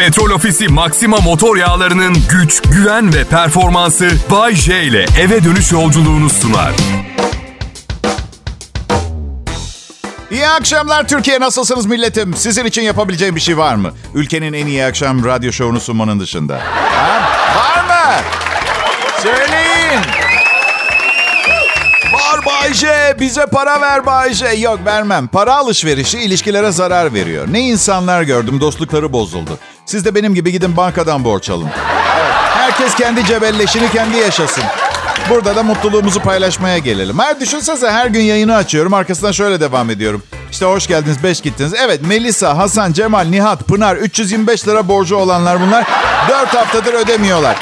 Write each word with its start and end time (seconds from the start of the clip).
Petrol 0.00 0.30
Ofisi 0.30 0.68
Maxima 0.68 1.16
motor 1.16 1.56
yağlarının 1.56 2.16
güç, 2.30 2.62
güven 2.62 3.14
ve 3.14 3.24
performansı 3.24 4.10
Bay 4.30 4.54
J 4.54 4.82
ile 4.82 5.06
eve 5.20 5.44
dönüş 5.44 5.72
yolculuğunu 5.72 6.30
sunar. 6.30 6.72
İyi 10.30 10.48
akşamlar 10.48 11.08
Türkiye 11.08 11.40
nasılsınız 11.40 11.86
milletim? 11.86 12.34
Sizin 12.34 12.64
için 12.64 12.82
yapabileceğim 12.82 13.36
bir 13.36 13.40
şey 13.40 13.58
var 13.58 13.74
mı? 13.74 13.92
Ülkenin 14.14 14.52
en 14.52 14.66
iyi 14.66 14.84
akşam 14.84 15.24
radyo 15.24 15.52
şovunu 15.52 15.80
sunmanın 15.80 16.20
dışında. 16.20 16.60
Ha? 16.94 17.22
Var 17.56 17.84
mı? 17.84 18.22
Söyleyin. 19.22 20.29
Bayce, 22.70 23.16
bize 23.20 23.46
para 23.46 23.80
ver 23.80 24.06
Bayce. 24.06 24.48
Yok 24.48 24.78
vermem. 24.84 25.26
Para 25.28 25.56
alışverişi 25.56 26.18
ilişkilere 26.18 26.72
zarar 26.72 27.14
veriyor. 27.14 27.48
Ne 27.50 27.60
insanlar 27.60 28.22
gördüm, 28.22 28.60
dostlukları 28.60 29.12
bozuldu. 29.12 29.58
Siz 29.86 30.04
de 30.04 30.14
benim 30.14 30.34
gibi 30.34 30.52
gidin 30.52 30.76
bankadan 30.76 31.24
borç 31.24 31.50
alın. 31.50 31.68
Evet, 32.16 32.32
herkes 32.54 32.94
kendi 32.94 33.24
cebelleşini 33.24 33.90
kendi 33.90 34.16
yaşasın. 34.16 34.64
Burada 35.30 35.56
da 35.56 35.62
mutluluğumuzu 35.62 36.20
paylaşmaya 36.20 36.78
gelelim. 36.78 37.18
Her 37.18 37.40
düşünsenize 37.40 37.90
her 37.90 38.06
gün 38.06 38.22
yayını 38.22 38.56
açıyorum. 38.56 38.94
Arkasından 38.94 39.32
şöyle 39.32 39.60
devam 39.60 39.90
ediyorum. 39.90 40.22
İşte 40.50 40.66
hoş 40.66 40.86
geldiniz, 40.86 41.22
beş 41.22 41.40
gittiniz. 41.40 41.74
Evet 41.84 42.00
Melisa, 42.02 42.58
Hasan, 42.58 42.92
Cemal, 42.92 43.24
Nihat, 43.24 43.64
Pınar 43.64 43.96
325 43.96 44.68
lira 44.68 44.88
borcu 44.88 45.16
olanlar 45.16 45.60
bunlar. 45.60 45.84
4 46.28 46.54
haftadır 46.54 46.94
ödemiyorlar. 46.94 47.56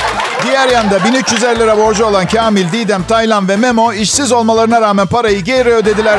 Diğer 0.45 0.69
yanda 0.69 1.05
1350 1.05 1.59
lira 1.59 1.79
borcu 1.79 2.05
olan 2.05 2.27
Kamil, 2.27 2.73
Didem, 2.73 3.05
Taylan 3.05 3.49
ve 3.49 3.57
Memo 3.57 3.93
işsiz 3.93 4.33
olmalarına 4.33 4.81
rağmen 4.81 5.07
parayı 5.07 5.41
geri 5.41 5.69
ödediler. 5.69 6.19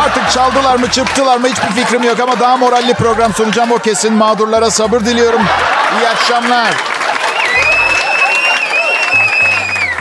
Artık 0.00 0.30
çaldılar 0.30 0.76
mı, 0.76 0.90
çırptılar 0.90 1.36
mı 1.36 1.48
hiçbir 1.48 1.82
fikrim 1.82 2.02
yok 2.02 2.20
ama 2.20 2.40
daha 2.40 2.56
moralli 2.56 2.94
program 2.94 3.34
sunacağım 3.34 3.72
o 3.72 3.78
kesin. 3.78 4.12
Mağdurlara 4.12 4.70
sabır 4.70 5.00
diliyorum. 5.00 5.40
İyi 6.00 6.08
akşamlar. 6.08 6.74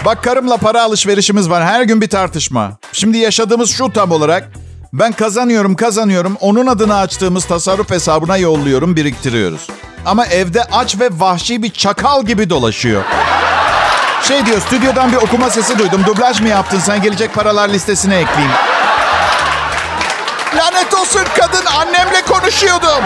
Bak 0.06 0.24
karımla 0.24 0.58
para 0.58 0.84
alışverişimiz 0.84 1.50
var. 1.50 1.64
Her 1.66 1.82
gün 1.82 2.02
bir 2.02 2.10
tartışma. 2.10 2.72
Şimdi 2.92 3.18
yaşadığımız 3.18 3.70
şu 3.70 3.94
tam 3.94 4.12
olarak. 4.12 4.50
Ben 4.94 5.12
kazanıyorum 5.12 5.76
kazanıyorum. 5.76 6.38
Onun 6.40 6.68
adına 6.68 7.00
açtığımız 7.00 7.46
tasarruf 7.46 7.92
hesabına 7.92 8.38
yolluyorum 8.38 8.96
biriktiriyoruz. 8.96 9.68
Ama 10.06 10.26
evde 10.26 10.64
aç 10.64 11.00
ve 11.00 11.10
vahşi 11.12 11.64
bir 11.64 11.70
çakal 11.70 12.26
gibi 12.26 12.50
dolaşıyor. 12.50 13.04
Şey 14.24 14.46
diyor 14.46 14.62
stüdyodan 14.62 15.12
bir 15.12 15.18
okuma 15.18 15.50
sesi 15.50 15.80
duydum. 15.80 16.04
Dublaj 16.08 16.42
mı 16.42 16.48
yaptın 16.48 16.80
sen 16.80 17.02
gelecek 17.02 17.34
paralar 17.34 17.70
listesine 17.70 18.16
ekleyeyim. 18.16 18.52
Lanet 20.58 20.94
olsun 20.94 21.22
kadın 21.40 21.66
annemle 21.66 22.22
konuşuyordum. 22.22 23.04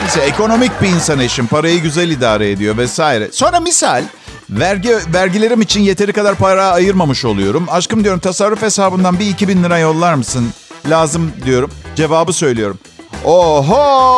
Neyse 0.00 0.20
ekonomik 0.20 0.82
bir 0.82 0.88
insan 0.88 1.18
eşim. 1.18 1.46
Parayı 1.46 1.80
güzel 1.82 2.08
idare 2.10 2.50
ediyor 2.50 2.76
vesaire. 2.76 3.28
Sonra 3.32 3.60
misal 3.60 4.04
vergi 4.50 4.96
vergilerim 5.14 5.60
için 5.60 5.80
yeteri 5.80 6.12
kadar 6.12 6.34
para 6.34 6.64
ayırmamış 6.70 7.24
oluyorum. 7.24 7.66
Aşkım 7.70 8.04
diyorum 8.04 8.20
tasarruf 8.20 8.62
hesabından 8.62 9.18
bir 9.18 9.26
iki 9.26 9.48
bin 9.48 9.64
lira 9.64 9.78
yollar 9.78 10.14
mısın? 10.14 10.52
Lazım 10.88 11.32
diyorum. 11.44 11.70
Cevabı 11.96 12.32
söylüyorum. 12.32 12.78
Oho! 13.24 14.08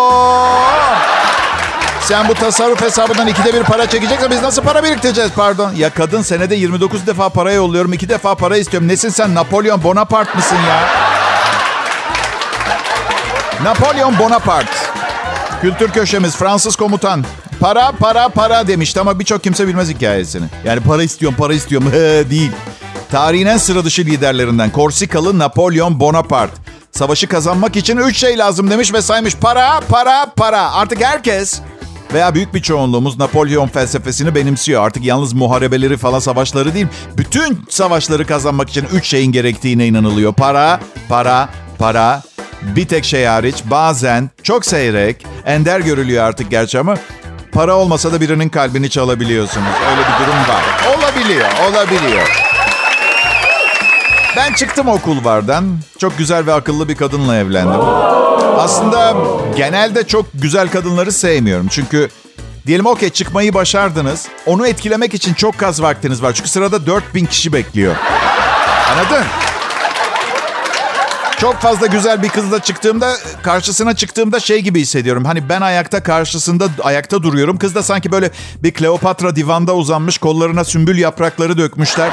Sen 2.05 2.29
bu 2.29 2.35
tasarruf 2.35 2.83
hesabından 2.83 3.27
ikide 3.29 3.55
bir 3.55 3.63
para 3.63 3.87
çekeceksen 3.87 4.31
biz 4.31 4.43
nasıl 4.43 4.63
para 4.63 4.85
biriktireceğiz 4.85 5.31
pardon? 5.37 5.75
Ya 5.75 5.91
kadın 5.91 6.23
senede 6.23 6.55
29 6.55 7.07
defa 7.07 7.29
para 7.29 7.53
yolluyorum. 7.53 7.93
iki 7.93 8.09
defa 8.09 8.35
para 8.35 8.57
istiyorum. 8.57 8.89
Nesin 8.89 9.09
sen 9.09 9.35
Napolyon 9.35 9.83
Bonaparte 9.83 10.35
mısın 10.39 10.57
ya? 10.69 10.81
Napolyon 13.65 14.19
Bonaparte. 14.19 14.73
Kültür 15.63 15.91
köşemiz 15.91 16.37
Fransız 16.37 16.77
komutan. 16.77 17.25
Para 17.61 17.93
para 17.93 18.29
para 18.29 18.67
demişti 18.67 19.01
ama 19.01 19.19
birçok 19.21 19.43
kimse 19.43 19.69
bilmez 19.69 19.89
hikayesini. 19.89 20.47
Yani 20.65 20.81
para 20.81 21.03
istiyorum 21.03 21.39
para 21.39 21.55
istiyorum 21.55 21.93
değil. 22.31 22.53
Tarihin 23.11 23.47
en 23.47 23.57
sıra 23.57 23.85
dışı 23.85 24.03
liderlerinden 24.03 24.71
Korsikalı 24.71 25.39
Napolyon 25.39 26.01
Bonaparte. 26.01 26.55
Savaşı 26.93 27.27
kazanmak 27.27 27.77
için 27.77 27.97
üç 27.97 28.17
şey 28.19 28.39
lazım 28.39 28.71
demiş 28.71 28.93
ve 28.93 29.03
saymış. 29.03 29.37
Para, 29.37 29.81
para, 29.89 30.27
para. 30.37 30.73
Artık 30.73 31.05
herkes 31.05 31.61
veya 32.15 32.35
büyük 32.35 32.55
bir 32.55 32.63
çoğunluğumuz 32.63 33.19
Napolyon 33.19 33.69
felsefesini 33.69 34.35
benimsiyor. 34.35 34.87
Artık 34.87 35.05
yalnız 35.05 35.33
muharebeleri 35.33 35.97
falan 35.97 36.19
savaşları 36.19 36.75
değil. 36.75 36.87
Bütün 37.17 37.65
savaşları 37.69 38.27
kazanmak 38.27 38.71
için 38.71 38.87
üç 38.93 39.07
şeyin 39.07 39.33
gerektiğine 39.33 39.87
inanılıyor. 39.87 40.33
Para, 40.33 40.81
para, 41.09 41.49
para. 41.79 42.23
Bir 42.63 42.89
tek 42.89 43.05
şey 43.05 43.25
hariç 43.25 43.57
bazen 43.65 44.31
çok 44.43 44.67
seyrek, 44.67 45.27
ender 45.47 45.81
görülüyor 45.81 46.25
artık 46.25 46.51
gerçi 46.51 46.79
ama 46.79 46.95
para 47.53 47.75
olmasa 47.77 48.13
da 48.13 48.21
birinin 48.21 48.49
kalbini 48.49 48.91
çalabiliyorsunuz. 48.91 49.67
Öyle 49.91 50.01
bir 50.01 50.25
durum 50.25 50.39
var. 50.39 50.63
Olabiliyor, 50.97 51.49
olabiliyor. 51.71 52.51
Ben 54.37 54.53
çıktım 54.53 54.89
okullardan. 54.89 55.79
Çok 55.99 56.19
güzel 56.19 56.47
ve 56.47 56.53
akıllı 56.53 56.89
bir 56.89 56.95
kadınla 56.95 57.37
evlendim. 57.37 57.81
Aslında 58.61 59.17
genelde 59.57 60.07
çok 60.07 60.27
güzel 60.35 60.69
kadınları 60.69 61.13
sevmiyorum. 61.13 61.69
Çünkü 61.71 62.09
diyelim 62.67 62.87
okey 62.87 63.11
çıkmayı 63.11 63.55
başardınız. 63.55 64.29
Onu 64.47 64.67
etkilemek 64.67 65.15
için 65.15 65.35
çok 65.35 65.63
az 65.63 65.83
vaktiniz 65.83 66.23
var. 66.23 66.33
Çünkü 66.33 66.49
sırada 66.49 66.87
4000 66.87 67.27
kişi 67.27 67.53
bekliyor. 67.53 67.95
Anladın? 68.93 69.27
Çok 71.39 71.61
fazla 71.61 71.87
güzel 71.87 72.23
bir 72.23 72.29
kızla 72.29 72.63
çıktığımda, 72.63 73.13
karşısına 73.43 73.97
çıktığımda 73.97 74.41
şey 74.41 74.61
gibi 74.61 74.81
hissediyorum. 74.81 75.25
Hani 75.25 75.49
ben 75.49 75.61
ayakta 75.61 76.03
karşısında 76.03 76.69
ayakta 76.83 77.23
duruyorum. 77.23 77.59
Kız 77.59 77.75
da 77.75 77.83
sanki 77.83 78.13
böyle 78.13 78.31
bir 78.63 78.71
Kleopatra 78.71 79.37
divanda 79.37 79.75
uzanmış, 79.75 80.19
kollarına 80.19 80.65
sümbül 80.65 80.99
yaprakları 80.99 81.59
dökmüşler. 81.59 82.11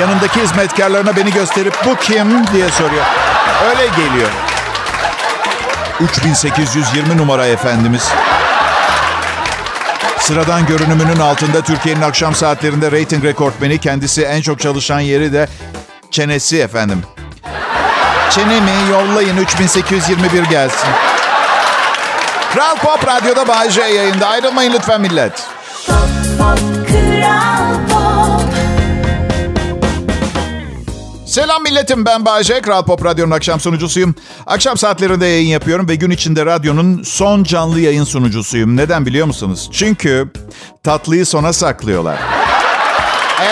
Yanındaki 0.00 0.42
hizmetkarlarına 0.42 1.16
beni 1.16 1.32
gösterip 1.32 1.74
bu 1.86 1.96
kim 1.96 2.46
diye 2.52 2.68
soruyor. 2.68 3.04
Öyle 3.68 3.86
geliyor. 3.86 4.30
3820 6.00 7.16
numara 7.16 7.46
efendimiz. 7.46 8.08
Sıradan 10.18 10.66
görünümünün 10.66 11.20
altında 11.20 11.60
Türkiye'nin 11.60 12.02
akşam 12.02 12.34
saatlerinde 12.34 12.90
reyting 12.90 13.24
rekortmeni. 13.24 13.78
Kendisi 13.78 14.22
en 14.22 14.42
çok 14.42 14.60
çalışan 14.60 15.00
yeri 15.00 15.32
de 15.32 15.48
çenesi 16.10 16.58
efendim. 16.58 17.02
Çenemi 18.30 18.70
yollayın 18.90 19.36
3821 19.36 20.42
gelsin. 20.42 20.88
Kral 22.54 22.76
Pop 22.76 23.06
Radyo'da 23.06 23.48
Bay 23.48 23.70
J 23.70 23.80
yayında. 23.82 24.28
Ayrılmayın 24.28 24.72
lütfen 24.72 25.00
millet. 25.00 25.55
Selam 31.36 31.62
milletim 31.62 32.04
ben 32.04 32.24
Bayece. 32.24 32.60
Kral 32.60 32.84
Pop 32.84 33.04
Radyo'nun 33.04 33.30
akşam 33.30 33.60
sunucusuyum. 33.60 34.14
Akşam 34.46 34.76
saatlerinde 34.76 35.26
yayın 35.26 35.48
yapıyorum 35.48 35.88
ve 35.88 35.94
gün 35.94 36.10
içinde 36.10 36.46
radyonun 36.46 37.02
son 37.02 37.44
canlı 37.44 37.80
yayın 37.80 38.04
sunucusuyum. 38.04 38.76
Neden 38.76 39.06
biliyor 39.06 39.26
musunuz? 39.26 39.70
Çünkü 39.72 40.30
tatlıyı 40.84 41.26
sona 41.26 41.52
saklıyorlar. 41.52 42.18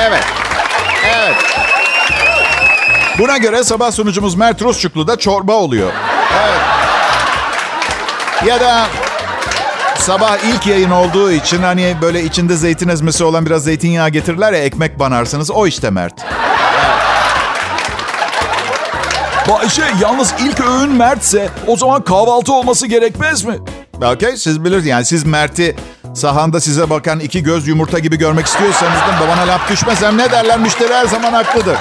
Evet. 0.01 0.25
Evet. 1.17 1.37
Buna 3.19 3.37
göre 3.37 3.65
sabah 3.65 3.93
sunucumuz 3.93 4.35
Mert 4.35 4.63
Rusçuklu'da 4.63 5.17
çorba 5.17 5.53
oluyor. 5.53 5.93
Evet. 6.45 6.61
Ya 8.47 8.61
da 8.61 8.87
sabah 9.99 10.39
ilk 10.39 10.67
yayın 10.67 10.91
olduğu 10.91 11.33
için 11.33 11.63
hani 11.63 11.97
böyle 12.03 12.23
içinde 12.23 12.57
zeytin 12.57 12.89
ezmesi 12.89 13.25
olan 13.25 13.47
biraz 13.47 13.65
zeytinyağı 13.65 14.09
getirirler 14.09 14.53
ya 14.53 14.59
ekmek 14.59 14.99
banarsınız. 14.99 15.51
O 15.51 15.67
işte 15.67 15.91
Mert. 15.91 16.15
Bayşe 19.49 19.83
yalnız 20.03 20.35
ilk 20.47 20.61
öğün 20.61 20.91
Mert'se 20.91 21.49
o 21.67 21.77
zaman 21.77 22.03
kahvaltı 22.05 22.53
olması 22.53 22.87
gerekmez 22.87 23.45
mi? 23.45 23.59
Okey 24.13 24.37
siz 24.37 24.65
bilirsiniz. 24.65 24.87
Yani 24.87 25.05
siz 25.05 25.25
Mert'i 25.25 25.77
sahanda 26.15 26.61
size 26.61 26.91
bakan 26.91 27.21
iki 27.21 27.43
göz 27.43 27.69
yumurta 27.69 27.99
gibi 27.99 28.19
görmek 28.19 28.47
istiyorsanız 28.47 28.99
da 28.99 29.29
bana 29.29 29.47
laf 29.47 29.71
düşmezsem 29.71 30.19
ne 30.19 30.31
derler 30.31 30.59
müşteri 30.59 30.95
her 30.95 31.07
zaman 31.07 31.33
haklıdır. 31.33 31.77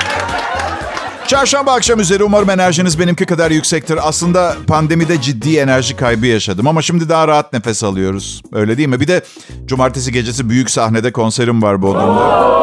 Çarşamba 1.28 1.74
akşam 1.74 2.00
üzeri 2.00 2.24
umarım 2.24 2.50
enerjiniz 2.50 3.00
benimki 3.00 3.26
kadar 3.26 3.52
yüksektir. 3.52 4.00
Aslında 4.08 4.56
pandemide 4.68 5.22
ciddi 5.22 5.58
enerji 5.58 5.96
kaybı 5.96 6.26
yaşadım 6.28 6.68
ama 6.68 6.82
şimdi 6.82 7.10
daha 7.10 7.28
rahat 7.28 7.54
nefes 7.54 7.84
alıyoruz. 7.84 8.42
Öyle 8.54 8.78
değil 8.78 8.90
mi? 8.90 9.00
Bir 9.00 9.08
de 9.08 9.22
cumartesi 9.66 10.12
gecesi 10.12 10.50
büyük 10.50 10.70
sahnede 10.72 11.12
konserim 11.12 11.62
var 11.62 11.82
Bodrum'da. 11.82 12.54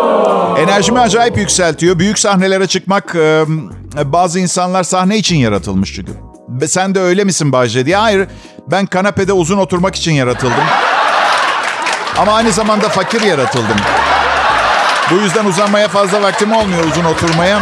Enerjimi 0.60 1.00
acayip 1.00 1.36
yükseltiyor. 1.38 1.98
Büyük 1.98 2.18
sahnelere 2.18 2.66
çıkmak 2.66 3.14
e, 3.14 3.44
bazı 4.04 4.40
insanlar 4.40 4.82
sahne 4.82 5.16
için 5.16 5.36
yaratılmış 5.36 5.94
çünkü. 5.94 6.12
Sen 6.66 6.94
de 6.94 7.00
öyle 7.00 7.24
misin 7.24 7.52
Bahçe 7.52 7.86
diye. 7.86 7.96
Hayır 7.96 8.28
ben 8.70 8.86
kanepede 8.86 9.32
uzun 9.32 9.58
oturmak 9.58 9.94
için 9.94 10.12
yaratıldım. 10.12 10.64
Ama 12.18 12.32
aynı 12.32 12.52
zamanda 12.52 12.88
fakir 12.88 13.20
yaratıldım. 13.20 13.76
Bu 15.10 15.14
yüzden 15.14 15.44
uzanmaya 15.44 15.88
fazla 15.88 16.22
vaktim 16.22 16.52
olmuyor 16.52 16.84
uzun 16.84 17.04
oturmaya. 17.04 17.60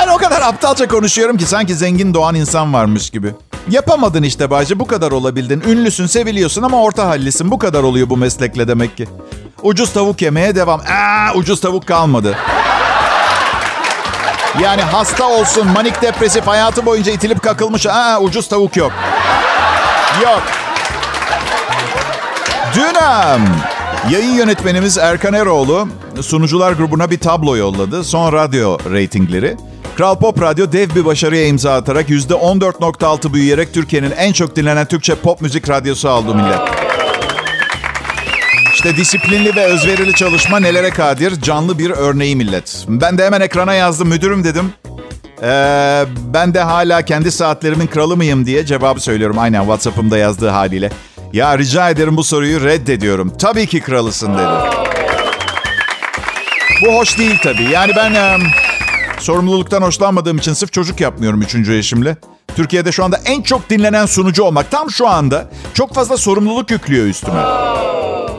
Yani 0.00 0.12
o 0.12 0.16
kadar 0.16 0.42
aptalca 0.42 0.88
konuşuyorum 0.88 1.36
ki 1.36 1.44
sanki 1.46 1.74
zengin 1.74 2.14
doğan 2.14 2.34
insan 2.34 2.72
varmış 2.72 3.10
gibi. 3.10 3.34
Yapamadın 3.70 4.22
işte 4.22 4.50
Bayce 4.50 4.78
bu 4.78 4.86
kadar 4.86 5.12
olabildin. 5.12 5.60
Ünlüsün, 5.66 6.06
seviliyorsun 6.06 6.62
ama 6.62 6.82
orta 6.82 7.06
hallisin. 7.08 7.50
Bu 7.50 7.58
kadar 7.58 7.82
oluyor 7.82 8.10
bu 8.10 8.16
meslekle 8.16 8.68
demek 8.68 8.96
ki. 8.96 9.08
Ucuz 9.62 9.92
tavuk 9.92 10.22
yemeye 10.22 10.56
devam. 10.56 10.80
Aa, 10.80 11.34
ucuz 11.34 11.60
tavuk 11.60 11.86
kalmadı. 11.86 12.38
Yani 14.62 14.82
hasta 14.82 15.28
olsun, 15.28 15.66
manik 15.66 16.02
depresif, 16.02 16.46
hayatı 16.46 16.86
boyunca 16.86 17.12
itilip 17.12 17.42
kakılmış. 17.42 17.86
Aa, 17.86 18.20
ucuz 18.20 18.48
tavuk 18.48 18.76
yok. 18.76 18.92
Yok. 20.22 20.42
Dün 22.74 22.94
yayın 24.10 24.34
yönetmenimiz 24.34 24.98
Erkan 24.98 25.34
Eroğlu 25.34 25.88
sunucular 26.20 26.72
grubuna 26.72 27.10
bir 27.10 27.18
tablo 27.18 27.56
yolladı. 27.56 28.04
Son 28.04 28.32
radyo 28.32 28.78
reytingleri. 28.90 29.56
Kral 29.96 30.18
Pop 30.18 30.42
Radyo 30.42 30.72
dev 30.72 30.94
bir 30.94 31.04
başarıya 31.04 31.46
imza 31.46 31.74
atarak 31.74 32.10
%14.6 32.10 33.32
büyüyerek 33.32 33.74
Türkiye'nin 33.74 34.10
en 34.10 34.32
çok 34.32 34.56
dinlenen 34.56 34.86
Türkçe 34.86 35.14
pop 35.14 35.40
müzik 35.40 35.68
radyosu 35.68 36.08
aldı 36.08 36.34
millet. 36.34 36.60
İşte 38.74 38.96
disiplinli 38.96 39.56
ve 39.56 39.64
özverili 39.64 40.12
çalışma 40.12 40.60
nelere 40.60 40.90
kadir 40.90 41.40
canlı 41.40 41.78
bir 41.78 41.90
örneği 41.90 42.36
millet. 42.36 42.84
Ben 42.88 43.18
de 43.18 43.24
hemen 43.24 43.40
ekrana 43.40 43.74
yazdım 43.74 44.08
müdürüm 44.08 44.44
dedim. 44.44 44.72
Ee, 45.42 46.04
ben 46.34 46.54
de 46.54 46.60
hala 46.60 47.02
kendi 47.02 47.32
saatlerimin 47.32 47.86
kralı 47.86 48.16
mıyım 48.16 48.46
diye 48.46 48.66
cevabı 48.66 49.00
söylüyorum. 49.00 49.38
Aynen 49.38 49.60
WhatsApp'ımda 49.60 50.18
yazdığı 50.18 50.48
haliyle. 50.48 50.90
Ya 51.34 51.58
rica 51.58 51.90
ederim 51.90 52.16
bu 52.16 52.24
soruyu 52.24 52.60
reddediyorum. 52.64 53.32
Tabii 53.38 53.66
ki 53.66 53.80
kralısın 53.80 54.34
dedi. 54.34 54.74
Bu 56.86 56.98
hoş 56.98 57.18
değil 57.18 57.38
tabii. 57.42 57.62
Yani 57.62 57.92
ben 57.96 58.14
e, 58.14 58.38
sorumluluktan 59.18 59.82
hoşlanmadığım 59.82 60.38
için 60.38 60.52
sırf 60.52 60.72
çocuk 60.72 61.00
yapmıyorum 61.00 61.42
üçüncü 61.42 61.78
eşimle. 61.78 62.16
Türkiye'de 62.56 62.92
şu 62.92 63.04
anda 63.04 63.20
en 63.24 63.42
çok 63.42 63.70
dinlenen 63.70 64.06
sunucu 64.06 64.42
olmak 64.42 64.70
tam 64.70 64.90
şu 64.90 65.08
anda 65.08 65.50
çok 65.74 65.94
fazla 65.94 66.16
sorumluluk 66.16 66.70
yüklüyor 66.70 67.06
üstüme. 67.06 67.40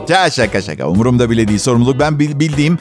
Ya 0.08 0.30
şaka 0.30 0.62
şaka 0.62 0.88
umurumda 0.88 1.30
bile 1.30 1.48
değil 1.48 1.58
sorumluluk. 1.58 2.00
Ben 2.00 2.18
bildiğim 2.18 2.78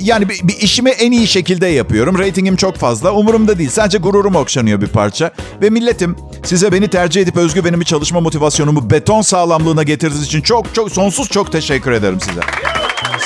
yani 0.00 0.28
bir, 0.28 0.40
bir 0.48 0.56
işimi 0.56 0.90
en 0.90 1.12
iyi 1.12 1.26
şekilde 1.26 1.66
yapıyorum. 1.66 2.18
Ratingim 2.18 2.56
çok 2.56 2.76
fazla 2.76 3.12
umurumda 3.12 3.58
değil. 3.58 3.70
Sadece 3.70 3.98
gururum 3.98 4.34
okşanıyor 4.34 4.80
bir 4.80 4.86
parça. 4.86 5.30
Ve 5.62 5.70
milletim 5.70 6.16
size 6.44 6.72
beni 6.72 6.88
tercih 6.88 7.22
edip 7.22 7.36
özgüvenimi 7.36 7.84
çalışma 7.84 8.20
motivasyonumu 8.20 8.90
beton 8.90 9.22
sağlamlığına 9.22 9.82
getirdiğiniz 9.82 10.26
için 10.26 10.40
çok 10.40 10.74
çok 10.74 10.92
sonsuz 10.92 11.28
çok 11.28 11.52
teşekkür 11.52 11.92
ederim 11.92 12.20
size. 12.20 12.40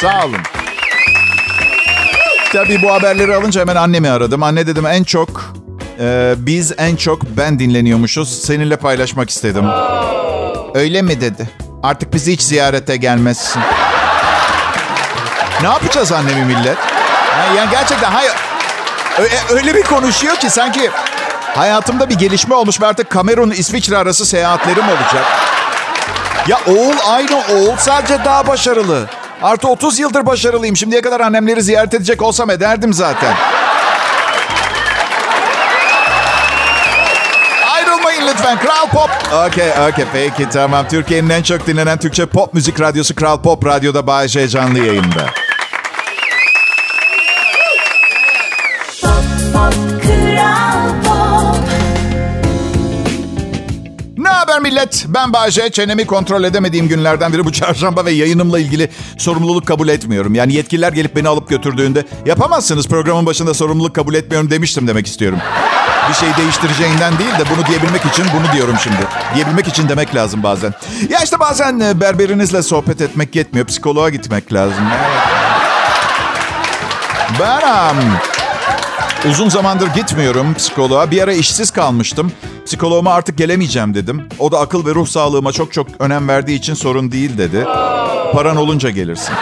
Sağ 0.00 0.26
olun. 0.26 0.38
Tabii 2.52 2.82
bu 2.82 2.92
haberleri 2.92 3.34
alınca 3.34 3.60
hemen 3.60 3.76
annemi 3.76 4.08
aradım. 4.08 4.42
Anne 4.42 4.66
dedim 4.66 4.86
en 4.86 5.04
çok 5.04 5.54
e, 6.00 6.34
biz 6.38 6.72
en 6.78 6.96
çok 6.96 7.22
ben 7.36 7.58
dinleniyormuşuz. 7.58 8.42
Seninle 8.42 8.76
paylaşmak 8.76 9.30
istedim. 9.30 9.64
Öyle 10.74 11.02
mi 11.02 11.20
dedi. 11.20 11.48
Artık 11.84 12.14
bizi 12.14 12.32
hiç 12.32 12.42
ziyarete 12.42 12.96
gelmezsin. 12.96 13.62
ne 15.62 15.66
yapacağız 15.68 16.12
annemi 16.12 16.44
millet? 16.44 16.78
Yani 17.56 17.70
gerçekten 17.70 18.10
hayır. 18.12 18.32
E, 19.18 19.54
öyle 19.54 19.74
bir 19.74 19.82
konuşuyor 19.82 20.36
ki 20.36 20.50
sanki 20.50 20.90
hayatımda 21.54 22.10
bir 22.10 22.14
gelişme 22.14 22.54
olmuş 22.54 22.80
ve 22.80 22.86
artık 22.86 23.10
Kamerun 23.10 23.50
İsviçre 23.50 23.96
arası 23.96 24.26
seyahatlerim 24.26 24.88
olacak. 24.88 25.24
Ya 26.48 26.58
oğul 26.66 26.96
aynı 27.08 27.36
oğul 27.36 27.76
sadece 27.78 28.24
daha 28.24 28.46
başarılı. 28.46 29.06
Artı 29.42 29.68
30 29.68 29.98
yıldır 29.98 30.26
başarılıyım. 30.26 30.76
Şimdiye 30.76 31.02
kadar 31.02 31.20
annemleri 31.20 31.62
ziyaret 31.62 31.94
edecek 31.94 32.22
olsam 32.22 32.50
ederdim 32.50 32.92
zaten. 32.92 33.34
Lütfen. 38.34 38.58
Kral 38.58 38.88
Pop. 38.90 39.10
Okey, 39.46 39.70
okey. 39.88 40.04
Peki 40.12 40.48
tamam. 40.48 40.88
Türkiye'nin 40.88 41.30
en 41.30 41.42
çok 41.42 41.66
dinlenen 41.66 41.98
Türkçe 41.98 42.26
pop 42.26 42.54
müzik 42.54 42.80
radyosu 42.80 43.14
Kral 43.14 43.42
Pop 43.42 43.66
Radyo'da 43.66 44.06
Bay 44.06 44.28
J 44.28 44.48
canlı 44.48 44.78
yayında. 44.78 45.26
haber 54.54 54.70
millet? 54.70 55.04
Ben 55.08 55.32
Bayce. 55.32 55.70
Çenemi 55.70 56.06
kontrol 56.06 56.44
edemediğim 56.44 56.88
günlerden 56.88 57.32
biri 57.32 57.44
bu 57.44 57.52
çarşamba 57.52 58.04
ve 58.04 58.10
yayınımla 58.10 58.58
ilgili 58.58 58.88
sorumluluk 59.18 59.66
kabul 59.66 59.88
etmiyorum. 59.88 60.34
Yani 60.34 60.52
yetkililer 60.54 60.92
gelip 60.92 61.16
beni 61.16 61.28
alıp 61.28 61.48
götürdüğünde 61.48 62.04
yapamazsınız 62.26 62.88
programın 62.88 63.26
başında 63.26 63.54
sorumluluk 63.54 63.94
kabul 63.94 64.14
etmiyorum 64.14 64.50
demiştim 64.50 64.88
demek 64.88 65.06
istiyorum. 65.06 65.38
Bir 66.08 66.14
şey 66.14 66.28
değiştireceğinden 66.36 67.18
değil 67.18 67.30
de 67.30 67.44
bunu 67.56 67.66
diyebilmek 67.66 68.04
için 68.04 68.24
bunu 68.34 68.52
diyorum 68.52 68.76
şimdi. 68.82 69.06
Diyebilmek 69.34 69.68
için 69.68 69.88
demek 69.88 70.14
lazım 70.14 70.42
bazen. 70.42 70.74
Ya 71.08 71.18
işte 71.24 71.40
bazen 71.40 71.80
e, 71.80 72.00
berberinizle 72.00 72.62
sohbet 72.62 73.00
etmek 73.00 73.36
yetmiyor. 73.36 73.66
Psikoloğa 73.66 74.10
gitmek 74.10 74.52
lazım. 74.52 74.84
Ben 77.40 77.62
um, 77.90 77.98
uzun 79.30 79.48
zamandır 79.48 79.86
gitmiyorum 79.86 80.54
psikoloğa. 80.54 81.10
Bir 81.10 81.22
ara 81.22 81.32
işsiz 81.32 81.70
kalmıştım. 81.70 82.32
Psikoloğuma 82.66 83.14
artık 83.14 83.38
gelemeyeceğim 83.38 83.94
dedim. 83.94 84.28
O 84.38 84.52
da 84.52 84.60
akıl 84.60 84.86
ve 84.86 84.94
ruh 84.94 85.06
sağlığıma 85.06 85.52
çok 85.52 85.72
çok 85.72 85.86
önem 85.98 86.28
verdiği 86.28 86.58
için 86.58 86.74
sorun 86.74 87.12
değil 87.12 87.38
dedi. 87.38 87.64
Paran 88.32 88.56
olunca 88.56 88.90
gelirsin. 88.90 89.34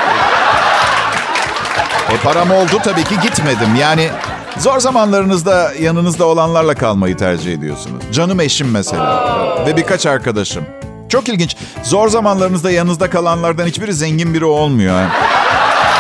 E 2.11 2.17
param 2.25 2.51
oldu 2.51 2.81
tabii 2.85 3.05
ki 3.05 3.15
gitmedim. 3.23 3.75
Yani 3.81 4.11
zor 4.59 4.81
zamanlarınızda 4.81 5.73
yanınızda 5.81 6.25
olanlarla 6.27 6.75
kalmayı 6.75 7.17
tercih 7.17 7.53
ediyorsunuz. 7.53 8.03
Canım 8.13 8.41
eşim 8.41 8.71
mesela 8.71 9.67
ve 9.67 9.77
birkaç 9.77 10.07
arkadaşım. 10.07 10.65
Çok 11.09 11.29
ilginç. 11.29 11.57
Zor 11.83 12.09
zamanlarınızda 12.09 12.71
yanınızda 12.71 13.11
kalanlardan 13.11 13.67
hiçbiri 13.67 13.95
zengin 13.95 14.35
biri 14.35 14.45
olmuyor. 14.45 15.01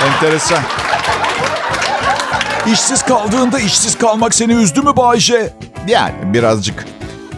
Enteresan. 0.09 0.59
İşsiz 2.67 3.03
kaldığında 3.03 3.59
işsiz 3.59 3.99
kalmak 3.99 4.35
seni 4.35 4.53
üzdü 4.53 4.83
mü 4.83 4.97
Bayşe? 4.97 5.53
Yani 5.87 6.15
birazcık. 6.25 6.85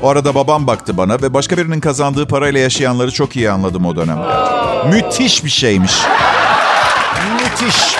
O 0.02 0.08
arada 0.08 0.34
babam 0.34 0.66
baktı 0.66 0.96
bana 0.96 1.22
ve 1.22 1.34
başka 1.34 1.56
birinin 1.56 1.80
kazandığı 1.80 2.28
parayla 2.28 2.60
yaşayanları 2.60 3.10
çok 3.10 3.36
iyi 3.36 3.50
anladım 3.50 3.86
o 3.86 3.96
dönem. 3.96 4.18
Müthiş 4.90 5.44
bir 5.44 5.50
şeymiş. 5.50 5.92
Müthiş. 7.34 7.96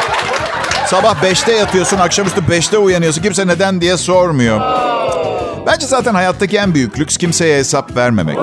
Sabah 0.87 1.15
5'te 1.23 1.53
yatıyorsun, 1.53 1.99
akşamüstü 1.99 2.41
5'te 2.41 2.79
uyanıyorsun. 2.79 3.23
Kimse 3.23 3.47
neden 3.47 3.81
diye 3.81 3.97
sormuyor. 3.97 4.61
Bence 5.67 5.87
zaten 5.87 6.15
hayattaki 6.15 6.57
en 6.57 6.75
büyük 6.75 6.99
lüks 6.99 7.17
kimseye 7.17 7.59
hesap 7.59 7.97
vermemek. 7.97 8.37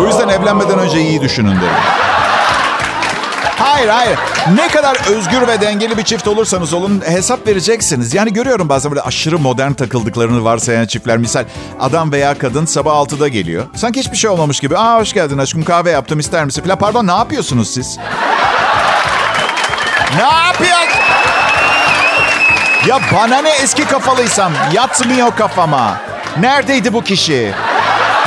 Bu 0.00 0.04
yüzden 0.06 0.28
evlenmeden 0.28 0.78
önce 0.78 1.00
iyi 1.00 1.20
düşünün 1.20 1.50
derim. 1.50 1.82
Hayır 3.58 3.88
hayır. 3.88 4.18
Ne 4.54 4.68
kadar 4.68 4.96
özgür 5.16 5.48
ve 5.48 5.60
dengeli 5.60 5.98
bir 5.98 6.02
çift 6.02 6.28
olursanız 6.28 6.72
olun 6.74 7.02
hesap 7.06 7.46
vereceksiniz. 7.46 8.14
Yani 8.14 8.32
görüyorum 8.32 8.68
bazen 8.68 8.90
böyle 8.92 9.02
aşırı 9.02 9.38
modern 9.38 9.72
takıldıklarını 9.72 10.44
varsayan 10.44 10.86
çiftler. 10.86 11.18
Misal 11.18 11.44
adam 11.80 12.12
veya 12.12 12.38
kadın 12.38 12.64
sabah 12.66 12.92
6'da 12.92 13.28
geliyor. 13.28 13.64
Sanki 13.74 14.00
hiçbir 14.00 14.16
şey 14.16 14.30
olmamış 14.30 14.60
gibi. 14.60 14.78
Aa 14.78 15.00
hoş 15.00 15.12
geldin 15.12 15.38
aşkım 15.38 15.64
kahve 15.64 15.90
yaptım 15.90 16.18
ister 16.18 16.44
misin? 16.44 16.62
Falan. 16.62 16.78
Pardon 16.78 17.06
ne 17.06 17.12
yapıyorsunuz 17.12 17.70
siz? 17.74 17.98
ne 20.16 20.22
yapıyorsun? 20.46 21.09
Ya 22.86 22.98
bana 23.14 23.42
ne 23.42 23.50
eski 23.50 23.84
kafalıysam 23.84 24.52
yatmıyor 24.72 25.36
kafama. 25.36 25.96
Neredeydi 26.40 26.92
bu 26.92 27.04
kişi? 27.04 27.52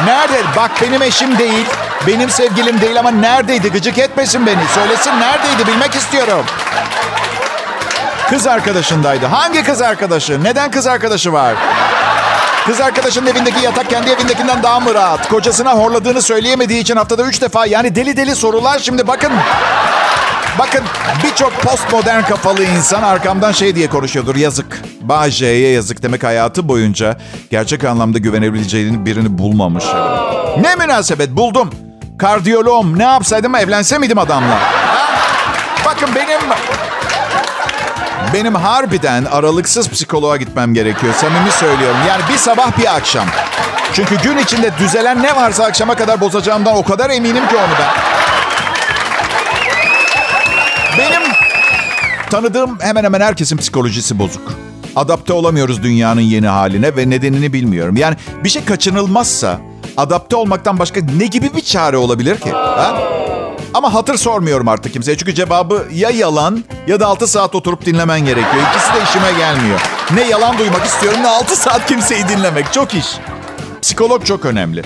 Nerede? 0.06 0.42
Bak 0.58 0.72
benim 0.82 1.02
eşim 1.02 1.38
değil. 1.38 1.66
Benim 2.08 2.30
sevgilim 2.30 2.82
değil 2.82 3.00
ama 3.00 3.12
neredeydi? 3.12 3.72
Gıcık 3.72 3.98
etmesin 3.98 4.46
beni. 4.46 4.62
Söylesin 4.76 5.12
neredeydi 5.20 5.68
bilmek 5.68 5.96
istiyorum. 5.96 6.46
Kız 8.30 8.48
arkadaşındaydı. 8.48 9.26
Hangi 9.26 9.64
kız 9.64 9.82
arkadaşı? 9.82 10.44
Neden 10.44 10.72
kız 10.72 10.88
arkadaşı 10.88 11.34
var? 11.34 11.56
Kız 12.66 12.82
arkadaşının 12.82 13.28
evindeki 13.28 13.66
yatak 13.66 13.90
kendi 13.90 14.10
evindekinden 14.10 14.64
daha 14.64 14.80
mı 14.80 14.94
rahat? 14.94 15.30
Kocasına 15.30 15.72
horladığını 15.74 16.22
söyleyemediği 16.22 16.82
için 16.82 16.96
haftada 16.96 17.24
üç 17.24 17.42
defa 17.42 17.66
yani 17.66 17.96
deli 17.96 18.18
deli 18.18 18.36
sorular 18.36 18.80
şimdi 18.80 19.08
bakın. 19.08 19.32
Bakın 20.60 20.82
birçok 21.24 21.54
postmodern 21.62 22.22
kafalı 22.22 22.64
insan 22.64 23.04
arkamdan 23.04 23.52
şey 23.52 23.76
diye 23.76 23.90
konuşuyordur. 23.90 24.36
Yazık. 24.36 24.82
Bağcay'a 25.02 25.72
yazık 25.72 26.04
demek 26.04 26.24
hayatı 26.24 26.68
boyunca 26.68 27.18
gerçek 27.52 27.84
anlamda 27.84 28.18
güvenebileceğini 28.18 29.06
birini 29.06 29.38
bulmamış. 29.38 29.84
Ne 30.62 30.76
münasebet 30.76 31.30
buldum. 31.30 31.70
Kardiyoloğum 32.18 33.00
ne 33.00 33.04
yapsaydım 33.04 33.56
evlense 33.56 33.98
miydim 33.98 34.18
adamla? 34.18 34.60
Bakın 35.86 36.10
benim... 36.16 36.40
Benim 38.34 38.56
harbiden 38.56 39.26
aralıksız 39.26 39.90
psikoloğa 39.90 40.38
gitmem 40.38 40.74
gerekiyor. 40.74 41.14
Samimi 41.14 41.52
söylüyorum. 41.52 41.98
Yani 42.10 42.22
bir 42.34 42.38
sabah 42.38 42.78
bir 42.78 42.96
akşam. 42.96 43.26
Çünkü 43.94 44.18
gün 44.18 44.38
içinde 44.38 44.72
düzelen 44.80 45.24
ne 45.24 45.36
varsa 45.36 45.64
akşama 45.66 45.96
kadar 45.96 46.22
bozacağımdan 46.22 46.76
o 46.76 46.84
kadar 46.84 47.10
eminim 47.10 47.48
ki 47.48 47.56
onu 47.56 47.74
ben. 47.80 48.13
Tanıdığım 52.34 52.78
hemen 52.80 53.04
hemen 53.04 53.22
herkesin 53.22 53.58
psikolojisi 53.58 54.20
bozuk. 54.20 54.54
Adapte 54.96 55.34
olamıyoruz 55.34 55.84
dünyanın 55.84 56.22
yeni 56.22 56.48
haline 56.48 56.96
ve 56.96 57.10
nedenini 57.10 57.54
bilmiyorum. 57.54 57.96
Yani 57.98 58.16
bir 58.44 58.50
şey 58.50 58.66
kaçınılmazsa 58.66 59.60
adapte 59.98 60.36
olmaktan 60.36 60.80
başka 60.80 61.02
ne 61.18 61.26
gibi 61.26 61.54
bir 61.56 61.62
çare 61.62 61.98
olabilir 61.98 62.38
ki? 62.38 62.52
Ha? 62.52 62.98
Ama 63.74 63.94
hatır 63.94 64.18
sormuyorum 64.18 64.68
artık 64.68 64.94
kimseye. 64.94 65.18
Çünkü 65.18 65.36
cevabı 65.36 65.88
ya 65.94 66.10
yalan 66.10 66.64
ya 66.88 67.00
da 67.00 67.08
6 67.08 67.28
saat 67.28 67.56
oturup 67.56 67.86
dinlemen 67.86 68.20
gerekiyor. 68.20 68.64
İkisi 68.72 68.94
de 68.94 69.04
işime 69.04 69.32
gelmiyor. 69.38 69.82
Ne 70.14 70.24
yalan 70.30 70.58
duymak 70.58 70.86
istiyorum 70.86 71.20
ne 71.24 71.28
6 71.28 71.56
saat 71.56 71.86
kimseyi 71.88 72.28
dinlemek. 72.28 72.74
Çok 72.74 72.94
iş. 72.94 73.08
Psikolog 73.82 74.26
çok 74.26 74.46
önemli. 74.46 74.84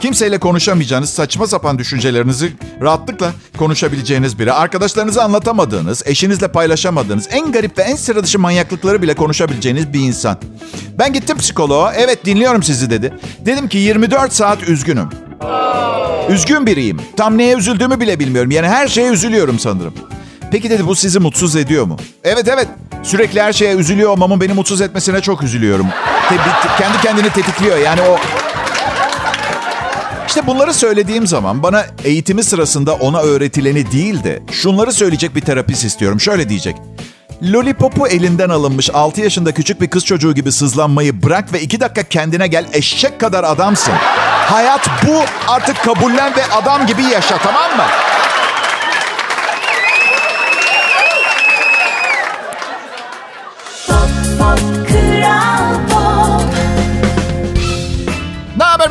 Kimseyle 0.00 0.38
konuşamayacağınız 0.38 1.10
saçma 1.10 1.46
sapan 1.46 1.78
düşüncelerinizi 1.78 2.52
rahatlıkla 2.82 3.32
konuşabileceğiniz 3.58 4.38
biri. 4.38 4.52
Arkadaşlarınıza 4.52 5.22
anlatamadığınız, 5.22 6.02
eşinizle 6.06 6.48
paylaşamadığınız, 6.48 7.28
en 7.30 7.52
garip 7.52 7.78
ve 7.78 7.82
en 7.82 7.96
sıra 7.96 8.22
dışı 8.22 8.38
manyaklıkları 8.38 9.02
bile 9.02 9.14
konuşabileceğiniz 9.14 9.92
bir 9.92 10.00
insan. 10.00 10.38
Ben 10.98 11.12
gittim 11.12 11.38
psikoloğa. 11.38 11.92
Evet 11.94 12.24
dinliyorum 12.24 12.62
sizi 12.62 12.90
dedi. 12.90 13.14
Dedim 13.46 13.68
ki 13.68 13.78
24 13.78 14.32
saat 14.32 14.68
üzgünüm. 14.68 15.08
Üzgün 16.28 16.66
biriyim. 16.66 17.00
Tam 17.16 17.38
neye 17.38 17.56
üzüldüğümü 17.56 18.00
bile 18.00 18.20
bilmiyorum. 18.20 18.50
Yani 18.50 18.68
her 18.68 18.88
şeye 18.88 19.10
üzülüyorum 19.10 19.58
sanırım. 19.58 19.94
Peki 20.50 20.70
dedi 20.70 20.86
bu 20.86 20.94
sizi 20.94 21.18
mutsuz 21.18 21.56
ediyor 21.56 21.84
mu? 21.84 21.96
Evet 22.24 22.48
evet. 22.48 22.68
Sürekli 23.02 23.42
her 23.42 23.52
şeye 23.52 23.74
üzülüyor 23.74 24.10
olmamın 24.10 24.40
beni 24.40 24.52
mutsuz 24.52 24.80
etmesine 24.80 25.20
çok 25.20 25.42
üzülüyorum. 25.42 25.86
Te- 26.28 26.36
kendi 26.78 27.00
kendini 27.02 27.30
tetikliyor. 27.30 27.78
Yani 27.78 28.00
o 28.02 28.18
işte 30.28 30.46
bunları 30.46 30.74
söylediğim 30.74 31.26
zaman 31.26 31.62
bana 31.62 31.86
eğitimi 32.04 32.44
sırasında 32.44 32.94
ona 32.94 33.20
öğretileni 33.20 33.92
değil 33.92 34.24
de 34.24 34.42
şunları 34.50 34.92
söyleyecek 34.92 35.34
bir 35.34 35.40
terapist 35.40 35.84
istiyorum. 35.84 36.20
Şöyle 36.20 36.48
diyecek. 36.48 36.76
Lollipop'u 37.42 38.08
elinden 38.08 38.48
alınmış 38.48 38.90
6 38.94 39.20
yaşında 39.20 39.52
küçük 39.52 39.80
bir 39.80 39.90
kız 39.90 40.04
çocuğu 40.04 40.34
gibi 40.34 40.52
sızlanmayı 40.52 41.22
bırak 41.22 41.52
ve 41.52 41.60
2 41.60 41.80
dakika 41.80 42.02
kendine 42.02 42.46
gel 42.46 42.66
eşek 42.72 43.20
kadar 43.20 43.44
adamsın. 43.44 43.92
Hayat 44.50 44.88
bu 45.06 45.22
artık 45.48 45.84
kabullen 45.84 46.36
ve 46.36 46.44
adam 46.46 46.86
gibi 46.86 47.02
yaşa 47.02 47.38
tamam 47.38 47.76
mı? 47.76 47.84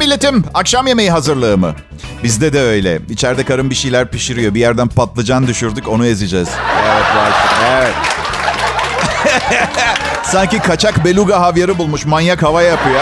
Milletim? 0.07 0.43
Akşam 0.53 0.87
yemeği 0.87 1.11
hazırlığı 1.11 1.57
mı? 1.57 1.75
Bizde 2.23 2.53
de 2.53 2.61
öyle. 2.61 2.99
İçeride 3.09 3.45
karım 3.45 3.69
bir 3.69 3.75
şeyler 3.75 4.07
pişiriyor. 4.07 4.53
Bir 4.53 4.59
yerden 4.59 4.87
patlıcan 4.87 5.47
düşürdük 5.47 5.87
onu 5.87 6.05
ezeceğiz. 6.05 6.49
Evet, 6.85 7.05
evet. 7.71 7.93
Sanki 10.23 10.59
kaçak 10.59 11.05
beluga 11.05 11.41
havyarı 11.41 11.77
bulmuş. 11.77 12.05
Manyak 12.05 12.43
hava 12.43 12.61
yapıyor. 12.61 13.01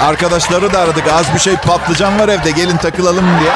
Arkadaşları 0.00 0.72
da 0.72 0.78
aradık. 0.78 1.04
Az 1.12 1.34
bir 1.34 1.38
şey 1.38 1.56
patlıcan 1.56 2.18
var 2.18 2.28
evde. 2.28 2.50
Gelin 2.50 2.76
takılalım 2.76 3.24
diye. 3.40 3.52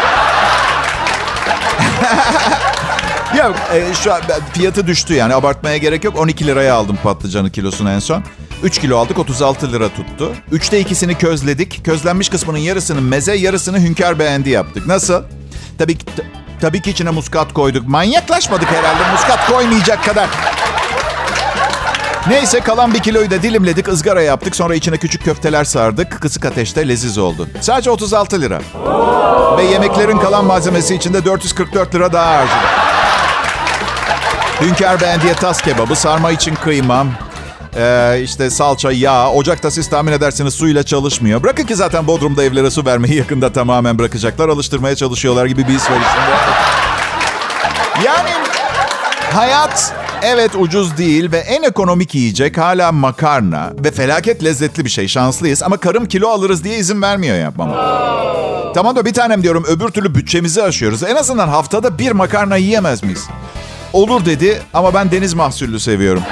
ya 3.42 3.52
e, 3.75 3.95
şu 3.95 4.14
an 4.14 4.21
fiyatı 4.52 4.87
düştü 4.87 5.14
yani 5.14 5.35
abartmaya 5.35 5.76
gerek 5.76 6.04
yok. 6.04 6.19
12 6.19 6.47
liraya 6.47 6.75
aldım 6.75 6.99
patlıcanı 7.02 7.50
kilosunu 7.50 7.90
en 7.90 7.99
son. 7.99 8.25
3 8.62 8.79
kilo 8.81 8.99
aldık 8.99 9.19
36 9.19 9.73
lira 9.73 9.88
tuttu. 9.88 10.33
Üçte 10.52 10.81
ikisini 10.81 11.19
közledik. 11.19 11.85
Közlenmiş 11.85 12.29
kısmının 12.29 12.59
yarısını 12.59 13.00
meze 13.00 13.35
yarısını 13.35 13.79
hünkâr 13.81 14.19
beğendi 14.19 14.50
yaptık. 14.50 14.87
Nasıl? 14.87 15.23
Tabii 15.79 15.99
ki, 15.99 16.07
tabii 16.61 16.83
ki 16.83 16.90
içine 16.90 17.11
muskat 17.11 17.52
koyduk. 17.52 17.88
Manyaklaşmadık 17.88 18.69
herhalde 18.69 19.12
muskat 19.12 19.50
koymayacak 19.50 20.05
kadar. 20.05 20.29
Neyse 22.29 22.61
kalan 22.61 22.95
bir 22.95 22.99
kiloyu 22.99 23.31
da 23.31 23.43
dilimledik, 23.43 23.88
ızgara 23.88 24.23
yaptık. 24.23 24.57
Sonra 24.57 24.75
içine 24.75 24.97
küçük 24.97 25.25
köfteler 25.25 25.64
sardık. 25.64 26.21
Kısık 26.21 26.45
ateşte 26.45 26.88
leziz 26.88 27.19
oldu. 27.19 27.49
Sadece 27.61 27.90
36 27.90 28.40
lira. 28.40 28.61
Ve 29.59 29.64
yemeklerin 29.64 30.19
kalan 30.19 30.45
malzemesi 30.45 30.95
içinde 30.95 31.25
444 31.25 31.95
lira 31.95 32.12
daha 32.12 32.31
harcadık. 32.37 32.69
Hünkar 34.61 35.00
beğendiği 35.00 35.33
tas 35.35 35.62
kebabı, 35.62 35.97
sarma 35.97 36.31
için 36.31 36.55
kıyma, 36.55 37.07
ee, 37.77 38.21
işte 38.25 38.50
salça, 38.50 38.93
yağ. 38.93 39.31
Ocakta 39.31 39.71
siz 39.71 39.91
tahmin 39.91 40.12
edersiniz 40.12 40.55
suyla 40.55 40.83
çalışmıyor. 40.83 41.43
Bırakın 41.43 41.65
ki 41.65 41.77
zaten 41.77 42.07
Bodrum'da 42.07 42.45
evlere 42.45 42.71
su 42.71 42.87
vermeyi 42.87 43.15
yakında 43.15 43.53
tamamen 43.53 43.99
bırakacaklar. 43.99 44.49
Alıştırmaya 44.49 44.97
çalışıyorlar 44.97 45.47
gibi 45.47 45.69
bir 45.69 45.73
his 45.73 45.91
var 45.91 45.97
içinde. 45.97 46.37
Yani 48.07 48.31
hayat 49.33 49.95
evet 50.23 50.50
ucuz 50.59 50.99
değil 50.99 51.33
ve 51.33 51.39
en 51.39 51.62
ekonomik 51.62 52.15
yiyecek 52.15 52.59
hala 52.59 52.93
makarna. 52.93 53.73
Ve 53.85 53.91
felaket 53.91 54.45
lezzetli 54.45 54.85
bir 54.85 54.91
şey. 54.91 55.09
Şanslıyız 55.09 55.62
ama 55.62 55.77
karım 55.77 56.07
kilo 56.07 56.29
alırız 56.29 56.65
diye 56.65 56.79
izin 56.79 57.03
vermiyor 57.03 57.37
yapmama. 57.37 58.00
Tamam 58.75 58.97
da 58.97 59.05
bir 59.05 59.12
tanem 59.12 59.43
diyorum 59.43 59.65
öbür 59.69 59.89
türlü 59.89 60.15
bütçemizi 60.15 60.62
aşıyoruz. 60.62 61.03
En 61.03 61.17
azından 61.17 61.49
haftada 61.49 61.99
bir 61.99 62.12
makarna 62.12 62.57
yiyemez 62.57 63.03
miyiz? 63.03 63.29
Olur 63.93 64.25
dedi 64.25 64.62
ama 64.75 64.95
ben 64.95 65.11
deniz 65.11 65.35
mahsullü 65.35 65.81
seviyorum. 65.81 66.23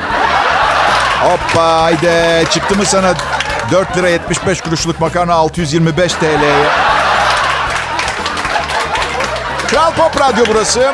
Hoppa 1.23 1.83
haydi 1.83 2.45
çıktı 2.51 2.77
mı 2.77 2.85
sana 2.87 3.15
4 3.73 3.97
lira 3.97 4.09
75 4.09 4.61
kuruşluk 4.61 5.01
makarna 5.01 5.35
625 5.35 6.13
TL'ye. 6.13 6.67
Kral 9.69 9.93
Pop 9.93 10.21
Radyo 10.21 10.45
burası. 10.49 10.93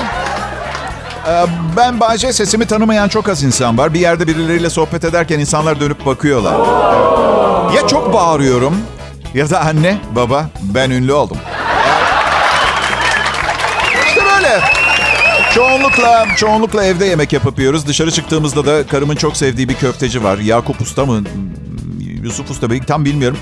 Ee, 1.28 1.44
Ben 1.76 2.00
Bayce 2.00 2.32
sesimi 2.32 2.66
tanımayan 2.66 3.08
çok 3.08 3.28
az 3.28 3.42
insan 3.42 3.78
var. 3.78 3.94
Bir 3.94 4.00
yerde 4.00 4.26
birileriyle 4.26 4.70
sohbet 4.70 5.04
ederken 5.04 5.38
insanlar 5.38 5.80
dönüp 5.80 6.06
bakıyorlar. 6.06 6.54
Ya 7.74 7.86
çok 7.88 8.12
bağırıyorum 8.12 8.76
ya 9.34 9.50
da 9.50 9.60
anne, 9.60 9.98
baba 10.10 10.44
ben 10.62 10.90
ünlü 10.90 11.12
oldum. 11.12 11.36
Çoğunlukla, 15.54 16.26
çoğunlukla 16.36 16.84
evde 16.84 17.04
yemek 17.04 17.32
yapıp 17.32 17.58
yiyoruz. 17.58 17.86
Dışarı 17.86 18.10
çıktığımızda 18.10 18.66
da 18.66 18.86
karımın 18.86 19.16
çok 19.16 19.36
sevdiği 19.36 19.68
bir 19.68 19.74
köfteci 19.74 20.24
var. 20.24 20.38
Yakup 20.38 20.80
Usta 20.80 21.06
mı? 21.06 21.22
Yusuf 22.22 22.50
Usta 22.50 22.68
mı? 22.68 22.74
Tam 22.86 23.04
bilmiyorum. 23.04 23.38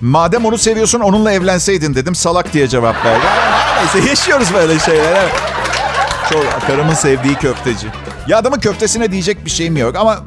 Madem 0.00 0.44
onu 0.44 0.58
seviyorsun 0.58 1.00
onunla 1.00 1.32
evlenseydin 1.32 1.94
dedim. 1.94 2.14
Salak 2.14 2.52
diye 2.52 2.68
cevap 2.68 3.04
verdi. 3.04 3.24
Neyse 3.76 4.10
yaşıyoruz 4.10 4.54
böyle 4.54 4.78
şeyler. 4.78 5.28
Çok, 6.30 6.60
karımın 6.66 6.94
sevdiği 6.94 7.34
köfteci. 7.34 7.86
Ya 8.28 8.38
adamın 8.38 8.60
köftesine 8.60 9.12
diyecek 9.12 9.44
bir 9.44 9.50
şeyim 9.50 9.76
yok 9.76 9.96
ama 9.96 10.24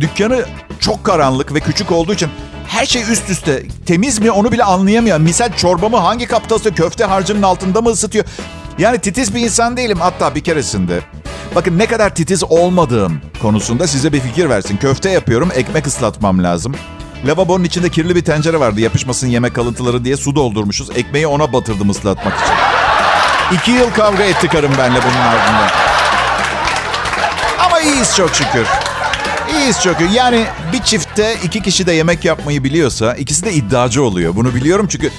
dükkanı 0.00 0.44
çok 0.80 1.04
karanlık 1.04 1.54
ve 1.54 1.60
küçük 1.60 1.92
olduğu 1.92 2.14
için 2.14 2.28
her 2.68 2.86
şey 2.86 3.02
üst 3.02 3.30
üste. 3.30 3.62
Temiz 3.86 4.18
mi 4.18 4.30
onu 4.30 4.52
bile 4.52 4.64
anlayamıyor. 4.64 5.18
Misal 5.18 5.52
çorbamı 5.56 5.96
hangi 5.96 6.26
kapta 6.26 6.54
ısıtıyor? 6.54 6.76
Köfte 6.76 7.04
harcının 7.04 7.42
altında 7.42 7.80
mı 7.80 7.90
ısıtıyor? 7.90 8.24
Yani 8.78 8.98
titiz 8.98 9.34
bir 9.34 9.40
insan 9.40 9.76
değilim. 9.76 9.98
Hatta 10.00 10.34
bir 10.34 10.40
keresinde 10.40 11.00
bakın 11.54 11.78
ne 11.78 11.86
kadar 11.86 12.14
titiz 12.14 12.44
olmadığım 12.44 13.20
konusunda 13.42 13.86
size 13.86 14.12
bir 14.12 14.20
fikir 14.20 14.48
versin. 14.48 14.76
Köfte 14.76 15.10
yapıyorum, 15.10 15.50
ekmek 15.54 15.86
ıslatmam 15.86 16.42
lazım. 16.42 16.74
Lavabonun 17.26 17.64
içinde 17.64 17.88
kirli 17.88 18.16
bir 18.16 18.24
tencere 18.24 18.60
vardı. 18.60 18.80
Yapışmasın 18.80 19.26
yemek 19.26 19.54
kalıntıları 19.54 20.04
diye 20.04 20.16
su 20.16 20.36
doldurmuşuz. 20.36 20.90
Ekmeği 20.96 21.26
ona 21.26 21.52
batırdım 21.52 21.90
ıslatmak 21.90 22.34
için. 22.34 22.54
İki 23.56 23.70
yıl 23.70 23.90
kavga 23.90 24.24
etti 24.24 24.48
karım 24.48 24.72
benle 24.78 24.98
bunun 25.02 25.20
ardından. 25.26 25.70
Ama 27.58 27.80
iyiyiz 27.80 28.16
çok 28.16 28.34
şükür. 28.34 28.66
İyiyiz 29.52 29.82
çok 29.82 29.98
şükür. 29.98 30.10
Yani 30.10 30.44
bir 30.72 30.82
çiftte 30.82 31.36
iki 31.44 31.62
kişi 31.62 31.86
de 31.86 31.92
yemek 31.92 32.24
yapmayı 32.24 32.64
biliyorsa 32.64 33.14
ikisi 33.14 33.44
de 33.44 33.52
iddiacı 33.52 34.02
oluyor. 34.02 34.36
Bunu 34.36 34.54
biliyorum 34.54 34.86
çünkü 34.90 35.10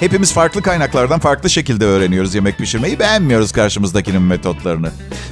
hepimiz 0.00 0.32
farklı 0.32 0.62
kaynaklardan 0.62 1.20
farklı 1.20 1.50
şekilde 1.50 1.84
öğreniyoruz 1.84 2.34
yemek 2.34 2.58
pişirmeyi. 2.58 2.98
Beğenmiyoruz 2.98 3.52
karşımızdakinin 3.52 4.22
metotlarını. 4.22 4.90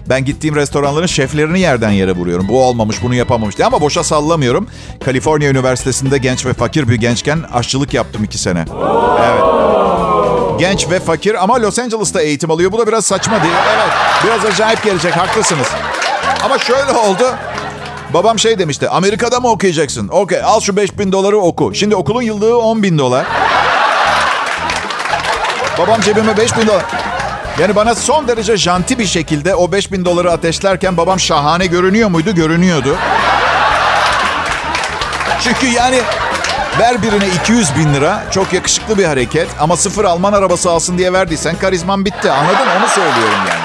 Ben 0.09 0.25
gittiğim 0.25 0.57
restoranların 0.57 1.07
şeflerini 1.07 1.61
yerden 1.61 1.91
yere 1.91 2.13
vuruyorum. 2.13 2.49
Bu 2.49 2.65
olmamış, 2.65 3.03
bunu 3.03 3.15
yapamamış 3.15 3.57
diye 3.57 3.67
ama 3.67 3.81
boşa 3.81 4.05
sallamıyorum. 4.05 4.67
Kaliforniya 5.05 5.51
Üniversitesi'nde 5.51 6.19
genç 6.19 6.47
ve 6.47 6.53
fakir 6.53 6.89
bir 6.89 6.95
gençken 6.95 7.39
aşçılık 7.53 7.95
yaptım 7.95 8.25
iki 8.25 8.39
sene. 8.39 8.65
Evet. 9.21 9.43
Genç 10.59 10.91
ve 10.91 11.01
fakir 11.01 11.43
ama 11.43 11.63
Los 11.63 11.79
Angeles'ta 11.79 12.23
eğitim 12.23 12.51
alıyor. 12.51 12.73
Bu 12.73 12.79
da 12.79 12.87
biraz 12.87 13.05
saçma 13.07 13.43
değil? 13.43 13.55
Evet. 13.75 13.93
Biraz 14.25 14.45
acayip 14.45 14.85
gelecek. 14.85 15.17
Haklısınız. 15.17 15.67
Ama 16.45 16.59
şöyle 16.59 16.93
oldu. 16.93 17.25
Babam 18.15 18.39
şey 18.39 18.59
demişti. 18.59 18.89
Amerika'da 18.89 19.41
mı 19.41 19.49
okuyacaksın? 19.51 20.09
Okey 20.09 20.43
al 20.43 20.61
şu 20.61 20.77
5000 20.77 21.13
doları 21.13 21.39
oku. 21.39 21.75
Şimdi 21.75 21.97
okulun 21.97 22.23
yıllığı 22.23 22.59
10 22.59 22.83
bin 22.83 22.99
dolar. 22.99 23.27
Babam 25.79 26.01
cebime 26.01 26.37
5000 26.37 26.67
dolar. 26.67 26.85
Yani 27.61 27.77
bana 27.77 27.95
son 27.95 28.29
derece 28.29 28.57
janti 28.57 28.99
bir 28.99 29.07
şekilde 29.07 29.55
o 29.55 29.73
5000 29.73 30.05
doları 30.05 30.33
ateşlerken 30.33 30.97
babam 30.97 31.21
şahane 31.21 31.67
görünüyor 31.67 32.09
muydu? 32.09 32.35
Görünüyordu. 32.35 32.97
Çünkü 35.41 35.67
yani 35.67 36.01
ver 36.79 37.03
birine 37.03 37.29
200 37.29 37.77
bin 37.77 37.95
lira 37.95 38.25
çok 38.31 38.53
yakışıklı 38.53 38.99
bir 38.99 39.05
hareket 39.05 39.49
ama 39.61 39.77
sıfır 39.77 40.05
Alman 40.05 40.33
arabası 40.33 40.71
alsın 40.71 40.99
diye 40.99 41.13
verdiysen 41.13 41.57
karizman 41.57 42.05
bitti. 42.05 42.31
Anladın 42.31 42.67
Onu 42.81 42.89
söylüyorum 42.89 43.39
yani. 43.49 43.62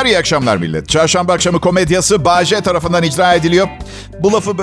Akşamlar, 0.00 0.06
iyi 0.06 0.18
akşamlar 0.18 0.56
millet. 0.56 0.88
Çarşamba 0.88 1.32
akşamı 1.32 1.60
komedyası 1.60 2.24
Bağcay 2.24 2.62
tarafından 2.62 3.02
icra 3.02 3.34
ediliyor. 3.34 3.68
Bu 4.20 4.32
lafı... 4.32 4.56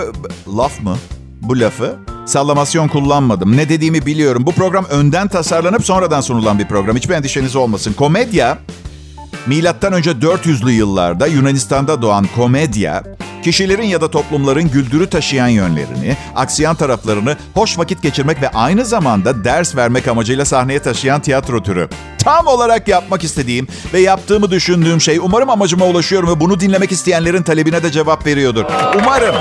Laf 0.57 0.81
mı? 0.81 0.97
Bu 1.41 1.59
lafı 1.59 1.95
sallamasyon 2.25 2.87
kullanmadım. 2.87 3.57
Ne 3.57 3.69
dediğimi 3.69 4.05
biliyorum. 4.05 4.45
Bu 4.45 4.51
program 4.51 4.85
önden 4.85 5.27
tasarlanıp 5.27 5.85
sonradan 5.85 6.21
sunulan 6.21 6.59
bir 6.59 6.67
program. 6.67 6.95
Hiçbir 6.95 7.13
endişeniz 7.13 7.55
olmasın. 7.55 7.93
Komedya, 7.93 8.57
milattan 9.47 9.93
önce 9.93 10.11
400'lü 10.11 10.71
yıllarda 10.71 11.27
Yunanistan'da 11.27 12.01
doğan 12.01 12.27
komedya, 12.35 13.03
kişilerin 13.43 13.83
ya 13.83 14.01
da 14.01 14.11
toplumların 14.11 14.71
güldürü 14.71 15.09
taşıyan 15.09 15.47
yönlerini, 15.47 16.17
aksiyan 16.35 16.75
taraflarını 16.75 17.37
hoş 17.53 17.77
vakit 17.77 18.01
geçirmek 18.01 18.41
ve 18.41 18.49
aynı 18.49 18.85
zamanda 18.85 19.43
ders 19.43 19.75
vermek 19.75 20.07
amacıyla 20.07 20.45
sahneye 20.45 20.79
taşıyan 20.79 21.21
tiyatro 21.21 21.63
türü. 21.63 21.89
Tam 22.17 22.47
olarak 22.47 22.87
yapmak 22.87 23.23
istediğim 23.23 23.67
ve 23.93 23.99
yaptığımı 23.99 24.51
düşündüğüm 24.51 25.01
şey 25.01 25.17
umarım 25.17 25.49
amacıma 25.49 25.85
ulaşıyorum 25.85 26.29
ve 26.29 26.39
bunu 26.39 26.59
dinlemek 26.59 26.91
isteyenlerin 26.91 27.43
talebine 27.43 27.83
de 27.83 27.91
cevap 27.91 28.25
veriyordur. 28.25 28.65
Umarım. 29.01 29.35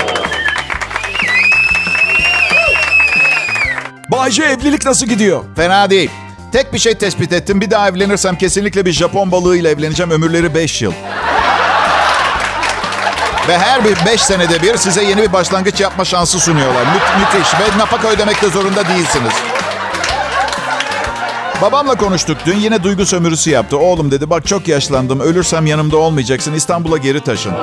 Bayce 4.11 4.43
evlilik 4.43 4.85
nasıl 4.85 5.05
gidiyor? 5.05 5.43
Fena 5.55 5.89
değil. 5.89 6.09
Tek 6.51 6.73
bir 6.73 6.79
şey 6.79 6.93
tespit 6.95 7.33
ettim. 7.33 7.61
Bir 7.61 7.71
daha 7.71 7.89
evlenirsem 7.89 8.35
kesinlikle 8.37 8.85
bir 8.85 8.91
Japon 8.91 9.31
balığıyla 9.31 9.69
evleneceğim. 9.69 10.11
Ömürleri 10.11 10.55
5 10.55 10.81
yıl. 10.81 10.91
Ve 13.47 13.57
her 13.57 13.85
bir 13.85 13.97
5 14.05 14.21
senede 14.21 14.61
bir 14.61 14.77
size 14.77 15.03
yeni 15.03 15.21
bir 15.21 15.33
başlangıç 15.33 15.79
yapma 15.81 16.05
şansı 16.05 16.39
sunuyorlar. 16.39 16.81
Mü- 16.81 17.19
müthiş. 17.19 17.53
Ve 17.53 17.77
nafaka 17.77 18.07
ödemek 18.07 18.41
de 18.41 18.49
zorunda 18.49 18.87
değilsiniz. 18.87 19.33
Babamla 21.61 21.95
konuştuk 21.95 22.37
dün. 22.45 22.55
Yine 22.57 22.83
duygu 22.83 23.05
sömürüsü 23.05 23.49
yaptı. 23.49 23.77
Oğlum 23.77 24.11
dedi 24.11 24.29
bak 24.29 24.47
çok 24.47 24.67
yaşlandım. 24.67 25.19
Ölürsem 25.19 25.65
yanımda 25.65 25.97
olmayacaksın. 25.97 26.53
İstanbul'a 26.53 26.97
geri 26.97 27.21
taşın. 27.21 27.53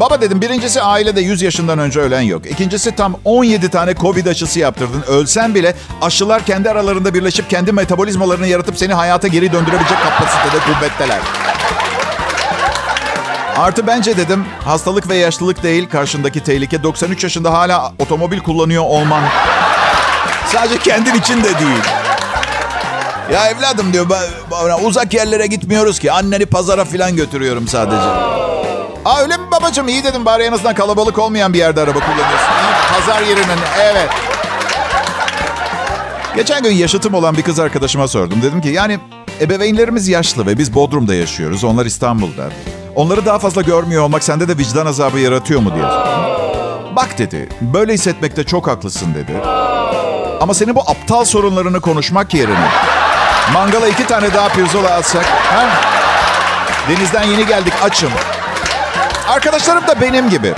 Baba 0.00 0.20
dedim 0.20 0.40
birincisi 0.42 0.82
ailede 0.82 1.20
100 1.20 1.42
yaşından 1.42 1.78
önce 1.78 2.00
ölen 2.00 2.20
yok. 2.20 2.46
İkincisi 2.50 2.96
tam 2.96 3.16
17 3.24 3.68
tane 3.70 3.94
Covid 3.94 4.26
aşısı 4.26 4.58
yaptırdın. 4.58 5.02
Ölsen 5.06 5.54
bile 5.54 5.74
aşılar 6.02 6.44
kendi 6.44 6.70
aralarında 6.70 7.14
birleşip 7.14 7.50
kendi 7.50 7.72
metabolizmalarını 7.72 8.46
yaratıp 8.46 8.78
seni 8.78 8.94
hayata 8.94 9.28
geri 9.28 9.52
döndürebilecek 9.52 9.98
kapasitede 10.04 10.58
kuvvetteler. 10.72 11.18
Artı 13.56 13.86
bence 13.86 14.16
dedim 14.16 14.44
hastalık 14.64 15.08
ve 15.08 15.16
yaşlılık 15.16 15.62
değil 15.62 15.88
karşındaki 15.88 16.40
tehlike 16.40 16.82
93 16.82 17.22
yaşında 17.24 17.52
hala 17.52 17.92
otomobil 17.98 18.40
kullanıyor 18.40 18.82
olman. 18.84 19.22
Sadece 20.52 20.78
kendin 20.78 21.14
için 21.14 21.38
de 21.44 21.58
değil. 21.58 21.82
Ya 23.32 23.46
evladım 23.48 23.92
diyor 23.92 24.06
"ben- 24.10 24.84
uzak 24.84 25.14
yerlere 25.14 25.46
gitmiyoruz 25.46 25.98
ki. 25.98 26.12
Anneni 26.12 26.46
pazara 26.46 26.84
falan 26.84 27.16
götürüyorum 27.16 27.68
sadece. 27.68 28.36
Aa 29.04 29.20
öyle 29.22 29.36
mi 29.36 29.45
babacığım? 29.66 29.88
İyi 29.88 30.04
dedim 30.04 30.24
bari 30.24 30.42
en 30.42 30.52
azından 30.52 30.74
kalabalık 30.74 31.18
olmayan 31.18 31.52
bir 31.52 31.58
yerde 31.58 31.80
araba 31.80 32.00
kullanıyorsun. 32.00 32.52
İyi, 32.62 33.00
pazar 33.00 33.22
yerinin 33.22 33.62
evet. 33.82 34.10
Geçen 36.36 36.62
gün 36.62 36.70
yaşıtım 36.70 37.14
olan 37.14 37.36
bir 37.36 37.42
kız 37.42 37.60
arkadaşıma 37.60 38.08
sordum. 38.08 38.42
Dedim 38.42 38.60
ki 38.60 38.68
yani 38.68 38.98
ebeveynlerimiz 39.40 40.08
yaşlı 40.08 40.46
ve 40.46 40.58
biz 40.58 40.74
Bodrum'da 40.74 41.14
yaşıyoruz. 41.14 41.64
Onlar 41.64 41.86
İstanbul'da. 41.86 42.48
Onları 42.94 43.26
daha 43.26 43.38
fazla 43.38 43.62
görmüyor 43.62 44.02
olmak 44.02 44.24
sende 44.24 44.48
de 44.48 44.58
vicdan 44.58 44.86
azabı 44.86 45.18
yaratıyor 45.18 45.60
mu 45.60 45.74
diye. 45.74 45.84
Bak 46.96 47.18
dedi, 47.18 47.48
böyle 47.60 47.92
hissetmekte 47.92 48.44
çok 48.44 48.66
haklısın 48.66 49.14
dedi. 49.14 49.32
Ama 50.40 50.54
senin 50.54 50.74
bu 50.74 50.80
aptal 50.80 51.24
sorunlarını 51.24 51.80
konuşmak 51.80 52.34
yerine 52.34 52.68
mangala 53.52 53.88
iki 53.88 54.06
tane 54.06 54.34
daha 54.34 54.48
pirzola 54.48 54.90
atsak. 54.90 55.24
Ha? 55.24 55.68
Denizden 56.88 57.22
yeni 57.22 57.46
geldik 57.46 57.72
açım. 57.82 58.10
Arkadaşlarım 59.36 59.86
da 59.86 60.00
benim 60.00 60.30
gibi. 60.30 60.54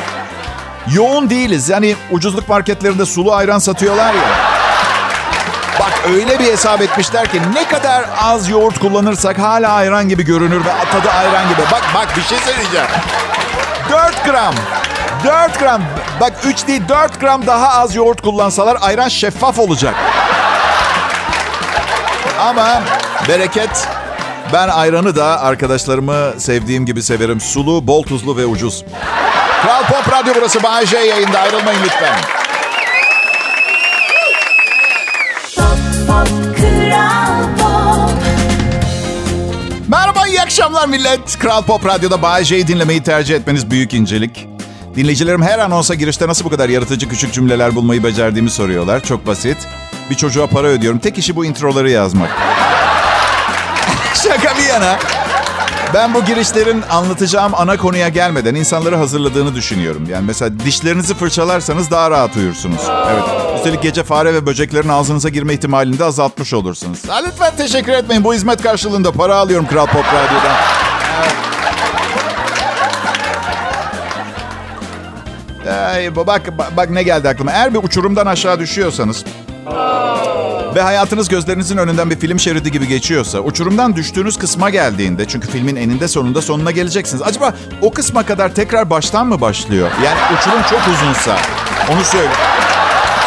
Yoğun 0.93 1.31
değiliz. 1.31 1.69
Yani 1.69 1.97
ucuzluk 2.11 2.49
marketlerinde 2.49 3.07
sulu 3.07 3.35
ayran 3.35 3.59
satıyorlar 3.59 4.15
ya. 4.15 4.21
Bak 5.81 5.93
öyle 6.15 6.39
bir 6.39 6.45
hesap 6.45 6.81
etmişler 6.81 7.29
ki 7.29 7.41
ne 7.55 7.69
kadar 7.69 8.05
az 8.23 8.49
yoğurt 8.49 8.79
kullanırsak 8.79 9.39
hala 9.39 9.73
ayran 9.73 10.09
gibi 10.09 10.25
görünür 10.25 10.65
ve 10.65 10.71
tadı 10.93 11.11
ayran 11.11 11.49
gibi. 11.49 11.61
Bak 11.73 11.83
bak 11.95 12.17
bir 12.17 12.23
şey 12.23 12.39
söyleyeceğim. 12.39 12.87
4 13.91 14.25
gram. 14.25 14.55
4 15.25 15.59
gram. 15.59 15.83
Bak 16.21 16.33
3 16.45 16.67
değil 16.67 16.83
4 16.89 17.21
gram 17.21 17.47
daha 17.47 17.69
az 17.81 17.95
yoğurt 17.95 18.21
kullansalar 18.21 18.79
ayran 18.81 19.09
şeffaf 19.09 19.59
olacak. 19.59 19.95
Ama 22.41 22.83
bereket 23.29 23.89
ben 24.53 24.69
ayranı 24.69 25.17
da 25.17 25.41
arkadaşlarımı 25.41 26.33
sevdiğim 26.39 26.87
gibi 26.87 27.03
severim. 27.03 27.41
Sulu, 27.41 27.87
bol 27.87 28.03
tuzlu 28.03 28.37
ve 28.37 28.47
ucuz. 28.47 28.85
Kral 29.63 29.83
Pop 29.83 30.13
Radyo 30.13 30.35
burası. 30.37 30.63
Bay 30.63 30.87
J 30.87 30.99
yayında. 30.99 31.39
Ayrılmayın 31.39 31.81
lütfen. 31.85 32.19
Merhaba, 39.89 40.27
iyi 40.27 40.43
akşamlar 40.43 40.89
millet. 40.89 41.39
Kral 41.39 41.63
Pop 41.63 41.87
Radyo'da 41.87 42.23
Bay 42.23 42.45
J'yi 42.45 42.67
dinlemeyi 42.67 43.03
tercih 43.03 43.37
etmeniz 43.37 43.71
büyük 43.71 43.95
incelik. 43.95 44.49
Dinleyicilerim 44.97 45.43
her 45.43 45.59
anonsa 45.59 45.95
girişte 45.95 46.29
nasıl 46.29 46.45
bu 46.45 46.51
kadar 46.51 46.69
yaratıcı 46.69 47.09
küçük 47.09 47.33
cümleler 47.33 47.75
bulmayı 47.75 48.05
becerdiğimi 48.05 48.51
soruyorlar. 48.51 49.05
Çok 49.05 49.27
basit. 49.27 49.57
Bir 50.11 50.15
çocuğa 50.15 50.47
para 50.47 50.67
ödüyorum. 50.67 50.99
Tek 50.99 51.19
işi 51.19 51.37
bu 51.37 51.45
introları 51.45 51.91
yazmak. 51.91 52.31
Şaka 54.23 54.59
bir 54.59 54.65
yana. 54.65 54.99
Ben 55.95 56.15
bu 56.15 56.25
girişlerin 56.25 56.83
anlatacağım 56.91 57.55
ana 57.55 57.77
konuya 57.77 58.09
gelmeden 58.09 58.55
insanları 58.55 58.97
hazırladığını 58.97 59.55
düşünüyorum. 59.55 60.03
Yani 60.09 60.27
mesela 60.27 60.59
dişlerinizi 60.61 61.15
fırçalarsanız 61.15 61.91
daha 61.91 62.11
rahat 62.11 62.37
uyursunuz. 62.37 62.81
Evet. 63.13 63.23
Üstelik 63.57 63.83
gece 63.83 64.05
fare 64.05 64.35
ve 64.35 64.47
böceklerin 64.47 64.89
ağzınıza 64.89 65.29
girme 65.29 65.55
ihtimalini 65.55 65.99
de 65.99 66.05
azaltmış 66.05 66.55
olursunuz. 66.55 67.09
Ha, 67.09 67.23
lütfen 67.27 67.57
teşekkür 67.57 67.93
etmeyin. 67.93 68.25
Bu 68.25 68.35
hizmet 68.35 68.63
karşılığında 68.63 69.13
para 69.13 69.37
alıyorum 69.37 69.67
Kral 69.67 69.87
Pop 69.87 70.05
Radyo'dan. 70.05 70.57
Ay, 75.95 76.17
bak, 76.17 76.59
bak, 76.59 76.77
bak 76.77 76.91
ne 76.91 77.03
geldi 77.03 77.29
aklıma. 77.29 77.53
Eğer 77.53 77.75
bir 77.75 77.79
uçurumdan 77.83 78.27
aşağı 78.27 78.59
düşüyorsanız 78.59 79.25
ve 80.79 80.83
hayatınız 80.83 81.29
gözlerinizin 81.29 81.77
önünden 81.77 82.11
bir 82.11 82.21
film 82.21 82.41
şeridi 82.41 82.73
gibi 82.73 82.89
geçiyorsa, 82.89 83.39
uçurumdan 83.39 83.97
düştüğünüz 83.97 84.39
kısma 84.39 84.71
geldiğinde, 84.71 85.25
çünkü 85.29 85.51
filmin 85.51 85.77
eninde 85.77 86.09
sonunda 86.09 86.43
sonuna 86.43 86.71
geleceksiniz. 86.71 87.23
Acaba 87.23 87.55
o 87.83 87.91
kısma 87.93 88.27
kadar 88.27 88.55
tekrar 88.55 88.91
baştan 88.91 89.27
mı 89.27 89.41
başlıyor? 89.41 89.91
Yani 90.05 90.19
uçurum 90.39 90.63
çok 90.71 90.81
uzunsa, 90.95 91.37
onu 91.93 92.05
söyle. 92.05 92.31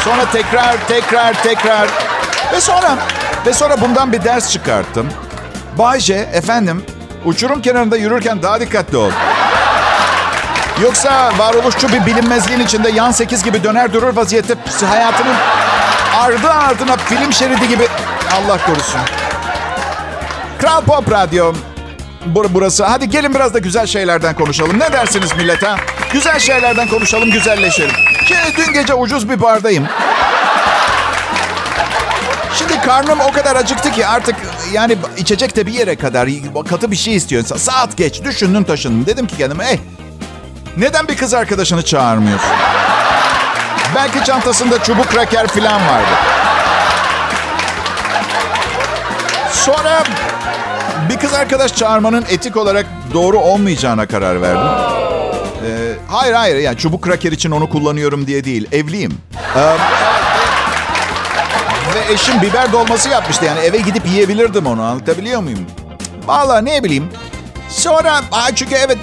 Sonra 0.03 0.25
tekrar, 0.31 0.87
tekrar, 0.87 1.43
tekrar 1.43 1.89
ve 2.53 2.61
sonra 2.61 2.97
ve 3.45 3.53
sonra 3.53 3.81
bundan 3.81 4.13
bir 4.13 4.23
ders 4.23 4.51
çıkarttım. 4.51 5.07
Bayce, 5.77 6.29
efendim, 6.33 6.83
uçurum 7.25 7.61
kenarında 7.61 7.97
yürürken 7.97 8.41
daha 8.41 8.59
dikkatli 8.59 8.97
ol. 8.97 9.11
Yoksa 10.81 11.31
varoluşçu 11.37 11.89
bir 11.89 12.05
bilinmezliğin 12.05 12.59
içinde 12.59 12.89
yan 12.89 13.11
sekiz 13.11 13.43
gibi 13.43 13.63
döner 13.63 13.93
durur 13.93 14.15
vaziyette 14.15 14.55
hayatının 14.85 15.35
ardı 16.19 16.49
ardına 16.49 16.97
film 16.97 17.33
şeridi 17.33 17.67
gibi 17.67 17.87
Allah 18.33 18.57
korusun. 18.65 19.01
Kral 20.59 20.81
Pop 20.81 21.11
Radyo. 21.11 21.53
Bur 22.25 22.45
burası. 22.49 22.85
Hadi 22.85 23.09
gelin 23.09 23.35
biraz 23.35 23.53
da 23.53 23.59
güzel 23.59 23.87
şeylerden 23.87 24.35
konuşalım. 24.35 24.79
Ne 24.79 24.93
dersiniz 24.93 25.35
millet 25.35 25.63
ha? 25.63 25.75
Güzel 26.13 26.39
şeylerden 26.39 26.87
konuşalım, 26.87 27.31
güzelleşelim. 27.31 27.95
Şimdi 28.27 28.57
dün 28.57 28.73
gece 28.73 28.93
ucuz 28.93 29.29
bir 29.29 29.41
bardayım. 29.41 29.87
Şimdi 32.53 32.81
karnım 32.81 33.19
o 33.19 33.31
kadar 33.31 33.55
acıktı 33.55 33.91
ki 33.91 34.07
artık 34.07 34.35
yani 34.73 34.97
içecek 35.17 35.55
de 35.55 35.67
bir 35.67 35.73
yere 35.73 35.95
kadar 35.95 36.29
katı 36.69 36.91
bir 36.91 36.95
şey 36.95 37.15
istiyorsa 37.15 37.57
saat 37.57 37.97
geç 37.97 38.23
düşündüm 38.23 38.63
taşındım. 38.63 39.05
Dedim 39.05 39.27
ki 39.27 39.37
kendime 39.37 39.65
eh 39.65 39.77
neden 40.77 41.07
bir 41.07 41.17
kız 41.17 41.33
arkadaşını 41.33 41.85
çağırmıyorsun? 41.85 42.49
Belki 43.95 44.23
çantasında 44.23 44.83
çubuk 44.83 45.09
kraker 45.09 45.47
falan 45.47 45.87
vardı. 45.87 46.09
Sonra 49.51 50.03
bir 51.09 51.17
kız 51.17 51.33
arkadaş 51.33 51.75
çağırmanın 51.75 52.25
etik 52.29 52.57
olarak 52.57 52.85
doğru 53.13 53.39
olmayacağına 53.39 54.05
karar 54.07 54.41
verdim. 54.41 54.67
Ee, 55.65 55.93
hayır 56.07 56.33
hayır 56.33 56.55
yani 56.55 56.77
çubuk 56.77 57.01
kraker 57.01 57.31
için 57.31 57.51
onu 57.51 57.69
kullanıyorum 57.69 58.27
diye 58.27 58.43
değil. 58.43 58.67
Evliyim. 58.71 59.17
Ee, 59.55 59.59
ve 61.95 62.13
eşim 62.13 62.41
biber 62.41 62.71
dolması 62.71 63.09
yapmıştı 63.09 63.45
yani 63.45 63.59
eve 63.59 63.77
gidip 63.77 64.07
yiyebilirdim 64.07 64.65
onu 64.65 64.83
anlatabiliyor 64.83 65.41
muyum? 65.41 65.65
Vallahi 66.25 66.65
ne 66.65 66.83
bileyim. 66.83 67.09
Sonra 67.69 68.21
çünkü 68.55 68.75
evet 68.75 68.97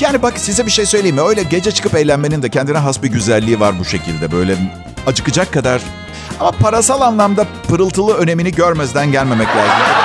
yani 0.00 0.22
bak 0.22 0.38
size 0.38 0.66
bir 0.66 0.70
şey 0.70 0.86
söyleyeyim 0.86 1.16
mi? 1.16 1.22
Öyle 1.22 1.42
gece 1.42 1.70
çıkıp 1.70 1.94
eğlenmenin 1.94 2.42
de 2.42 2.48
kendine 2.50 2.78
has 2.78 3.02
bir 3.02 3.08
güzelliği 3.08 3.60
var 3.60 3.78
bu 3.78 3.84
şekilde. 3.84 4.32
Böyle 4.32 4.56
acıkacak 5.06 5.52
kadar 5.52 5.82
ama 6.40 6.50
parasal 6.50 7.00
anlamda 7.00 7.46
pırıltılı 7.68 8.14
önemini 8.14 8.52
görmezden 8.52 9.12
gelmemek 9.12 9.48
lazım. 9.48 10.04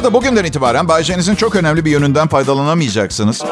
arada 0.00 0.12
bugünden 0.12 0.44
itibaren 0.44 0.88
Bay 0.88 1.02
J'nizin 1.02 1.34
çok 1.34 1.56
önemli 1.56 1.84
bir 1.84 1.90
yönünden 1.90 2.28
faydalanamayacaksınız. 2.28 3.42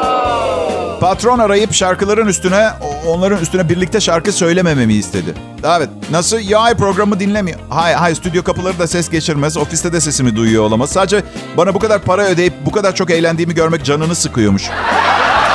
Patron 1.00 1.38
arayıp 1.38 1.72
şarkıların 1.72 2.26
üstüne, 2.26 2.70
onların 3.06 3.42
üstüne 3.42 3.68
birlikte 3.68 4.00
şarkı 4.00 4.32
söylemememi 4.32 4.94
istedi. 4.94 5.34
Evet, 5.64 5.88
nasıl? 6.10 6.38
Ya 6.38 6.74
programı 6.78 7.20
dinlemiyor. 7.20 7.58
Hayır, 7.70 7.96
hayır, 7.96 8.16
stüdyo 8.16 8.42
kapıları 8.42 8.78
da 8.78 8.86
ses 8.86 9.10
geçirmez. 9.10 9.56
Ofiste 9.56 9.92
de 9.92 10.00
sesimi 10.00 10.36
duyuyor 10.36 10.64
olamaz. 10.64 10.90
Sadece 10.90 11.22
bana 11.56 11.74
bu 11.74 11.78
kadar 11.78 12.02
para 12.02 12.22
ödeyip 12.22 12.52
bu 12.66 12.72
kadar 12.72 12.94
çok 12.94 13.10
eğlendiğimi 13.10 13.54
görmek 13.54 13.84
canını 13.84 14.14
sıkıyormuş. 14.14 14.70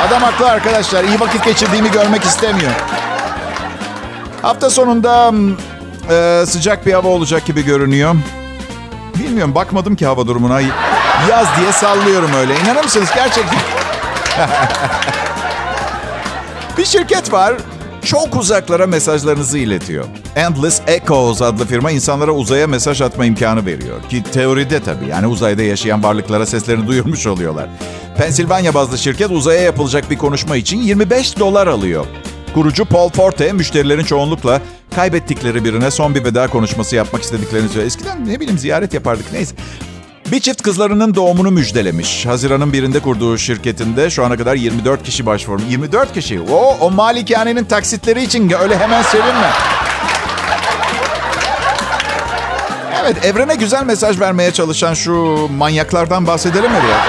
Adam 0.08 0.22
haklı 0.24 0.50
arkadaşlar. 0.50 1.04
İyi 1.04 1.20
vakit 1.20 1.46
geçirdiğimi 1.46 1.92
görmek 1.92 2.24
istemiyor. 2.24 2.72
Hafta 4.42 4.70
sonunda 4.70 5.34
e, 6.10 6.46
sıcak 6.46 6.86
bir 6.86 6.94
hava 6.94 7.08
olacak 7.08 7.46
gibi 7.46 7.66
görünüyor. 7.66 8.16
Bilmiyorum 9.20 9.56
bakmadım 9.56 9.96
ki 9.96 10.06
hava 10.06 10.28
durumuna. 10.28 10.62
Yaz 11.30 11.48
diye 11.60 11.72
sallıyorum 11.72 12.34
öyle. 12.34 12.60
İnanır 12.60 12.84
mısınız 12.84 13.10
gerçekten? 13.16 13.60
bir 16.78 16.86
şirket 16.86 17.34
var. 17.34 17.54
Çok 18.06 18.36
uzaklara 18.36 18.88
mesajlarınızı 18.88 19.58
iletiyor. 19.58 20.06
Endless 20.36 20.82
Echoes 20.88 21.42
adlı 21.42 21.66
firma 21.66 21.92
insanlara 21.92 22.32
uzaya 22.32 22.68
mesaj 22.68 23.02
atma 23.02 23.26
imkanı 23.26 23.66
veriyor. 23.66 24.04
Ki 24.10 24.24
teoride 24.24 24.84
tabii 24.84 25.08
yani 25.10 25.28
uzayda 25.28 25.62
yaşayan 25.64 26.04
varlıklara 26.04 26.46
seslerini 26.46 26.88
duyurmuş 26.88 27.28
oluyorlar. 27.28 27.70
Pensilvanya 28.18 28.74
bazlı 28.74 28.98
şirket 28.98 29.32
uzaya 29.32 29.62
yapılacak 29.62 30.12
bir 30.12 30.18
konuşma 30.18 30.56
için 30.56 30.78
25 30.78 31.40
dolar 31.40 31.68
alıyor. 31.68 32.06
Kurucu 32.54 32.86
Paul 32.86 33.10
Forte 33.10 33.52
müşterilerin 33.54 34.04
çoğunlukla 34.04 34.62
kaybettikleri 34.96 35.66
birine 35.66 35.92
son 35.92 36.16
bir 36.16 36.24
veda 36.24 36.48
konuşması 36.48 36.96
yapmak 36.96 37.24
istediklerini 37.24 37.68
söylüyor. 37.68 37.88
Eskiden 37.88 38.28
ne 38.28 38.40
bileyim 38.40 38.60
ziyaret 38.60 38.94
yapardık 38.94 39.34
neyse. 39.34 39.56
Bir 40.34 40.40
çift 40.40 40.62
kızlarının 40.62 41.16
doğumunu 41.16 41.52
müjdelemiş. 41.52 42.26
Haziran'ın 42.26 42.74
birinde 42.74 43.00
kurduğu 43.00 43.38
şirketinde 43.38 44.10
şu 44.10 44.26
ana 44.26 44.38
kadar 44.38 44.56
24 44.56 45.04
kişi 45.04 45.26
başvurmuş. 45.26 45.64
24 45.70 46.14
kişi. 46.14 46.42
O, 46.42 46.78
o 46.82 46.92
malikanenin 46.92 47.66
taksitleri 47.66 48.24
için 48.24 48.54
öyle 48.62 48.78
hemen 48.78 49.02
sevinme. 49.02 49.50
Evet, 53.02 53.26
evrene 53.26 53.56
güzel 53.56 53.84
mesaj 53.84 54.20
vermeye 54.20 54.52
çalışan 54.52 54.94
şu 54.94 55.14
manyaklardan 55.58 56.28
bahsedelim 56.28 56.72
mi 56.72 56.78
biraz? 56.88 57.02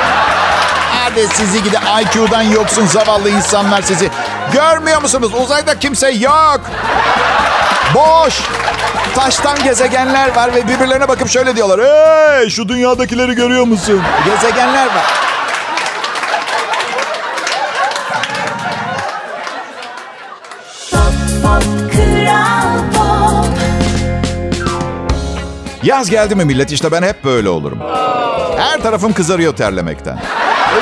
Hadi 0.93 1.29
sizi 1.29 1.63
gide 1.63 1.79
IQ'dan 2.03 2.43
yoksun 2.43 2.87
zavallı 2.87 3.31
insanlar 3.31 3.83
sizi. 3.83 4.11
Görmüyor 4.53 5.03
musunuz? 5.03 5.31
Uzayda 5.45 5.79
kimse 5.79 6.11
yok. 6.11 6.61
Boş. 7.95 8.35
Taştan 9.15 9.63
gezegenler 9.65 10.37
var 10.37 10.55
ve 10.55 10.69
birbirlerine 10.69 11.09
bakıp 11.09 11.29
şöyle 11.29 11.57
diyorlar. 11.57 11.81
Hey 11.81 12.51
şu 12.51 12.69
dünyadakileri 12.69 13.35
görüyor 13.35 13.65
musun? 13.65 14.03
Gezegenler 14.25 14.87
var. 14.87 15.05
Yaz 25.83 26.11
geldi 26.11 26.35
mi 26.35 26.45
millet 26.45 26.73
işte 26.73 26.93
ben 26.93 27.03
hep 27.03 27.25
böyle 27.25 27.49
olurum. 27.49 27.79
Her 28.59 28.83
tarafım 28.83 29.13
kızarıyor 29.13 29.57
terlemekten. 29.57 30.19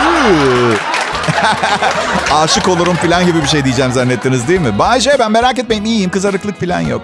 Iıı. 0.00 0.74
Aşık 2.32 2.68
olurum 2.68 2.96
falan 2.96 3.26
gibi 3.26 3.42
bir 3.42 3.48
şey 3.48 3.64
diyeceğim 3.64 3.92
zannettiniz 3.92 4.48
değil 4.48 4.60
mi? 4.60 4.78
Bayce 4.78 5.16
ben 5.18 5.32
merak 5.32 5.58
etmeyin 5.58 5.84
iyiyim 5.84 6.10
kızarıklık 6.10 6.60
falan 6.60 6.80
yok. 6.80 7.02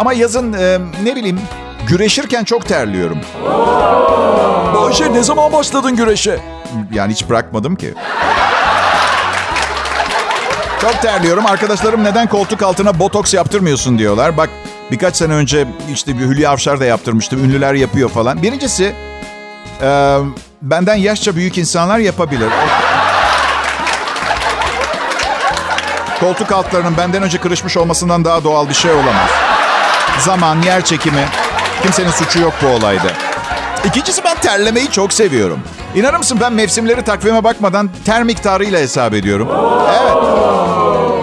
Ama 0.00 0.12
yazın 0.12 0.52
e, 0.52 0.78
ne 1.02 1.16
bileyim 1.16 1.40
güreşirken 1.88 2.44
çok 2.44 2.66
terliyorum. 2.66 3.18
Bayşe 4.74 5.12
ne 5.12 5.22
zaman 5.22 5.52
başladın 5.52 5.96
güreşe? 5.96 6.40
Yani 6.92 7.12
hiç 7.12 7.28
bırakmadım 7.28 7.76
ki. 7.76 7.94
Çok 10.80 11.02
terliyorum. 11.02 11.46
Arkadaşlarım 11.46 12.04
neden 12.04 12.28
koltuk 12.28 12.62
altına 12.62 12.98
botoks 12.98 13.34
yaptırmıyorsun 13.34 13.98
diyorlar. 13.98 14.36
Bak 14.36 14.50
birkaç 14.90 15.16
sene 15.16 15.32
önce 15.34 15.66
işte 15.92 16.18
bir 16.18 16.24
Hülya 16.24 16.50
Avşar 16.50 16.80
da 16.80 16.84
yaptırmıştı. 16.84 17.36
Ünlüler 17.36 17.74
yapıyor 17.74 18.08
falan. 18.08 18.42
Birincisi 18.42 18.94
e, 19.82 20.18
benden 20.62 20.94
yaşça 20.94 21.36
büyük 21.36 21.58
insanlar 21.58 21.98
yapabilir. 21.98 22.48
Koltuk 26.20 26.52
altlarının 26.52 26.96
benden 26.96 27.22
önce 27.22 27.38
kırışmış 27.38 27.76
olmasından 27.76 28.24
daha 28.24 28.44
doğal 28.44 28.68
bir 28.68 28.74
şey 28.74 28.92
olamaz. 28.92 29.49
Zaman, 30.24 30.62
yer 30.62 30.84
çekimi. 30.84 31.24
Kimsenin 31.82 32.10
suçu 32.10 32.40
yok 32.40 32.52
bu 32.62 32.66
olayda. 32.66 33.08
İkincisi 33.84 34.24
ben 34.24 34.36
terlemeyi 34.36 34.90
çok 34.90 35.12
seviyorum. 35.12 35.60
İnanır 35.94 36.18
mısın 36.18 36.38
ben 36.40 36.52
mevsimleri 36.52 37.02
takvime 37.02 37.44
bakmadan 37.44 37.90
ter 38.04 38.22
miktarıyla 38.22 38.80
hesap 38.80 39.14
ediyorum. 39.14 39.48
Evet. 40.02 40.12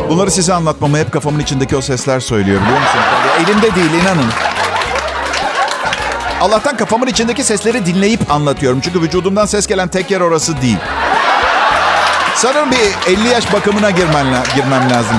Bunları 0.10 0.32
size 0.32 0.54
anlatmamı 0.54 0.98
hep 0.98 1.12
kafamın 1.12 1.40
içindeki 1.40 1.78
o 1.78 1.82
sesler 1.82 2.20
söylüyor 2.20 2.62
biliyor 2.62 2.80
musun? 2.80 3.00
Elimde 3.38 3.76
değil 3.76 4.04
inanın. 4.04 4.32
Allah'tan 6.42 6.78
kafamın 6.78 7.08
içindeki 7.08 7.44
sesleri 7.44 7.86
dinleyip 7.86 8.32
anlatıyorum. 8.32 8.80
Çünkü 8.82 9.02
vücudumdan 9.02 9.46
ses 9.46 9.68
gelen 9.68 9.88
tek 9.88 10.12
yer 10.12 10.22
orası 10.22 10.62
değil. 10.62 10.78
Sanırım 12.36 12.72
bir 12.72 13.12
50 13.14 13.28
yaş 13.28 13.54
bakımına 13.54 13.92
girmen, 13.92 14.26
girmem 14.56 14.90
lazım. 14.92 15.18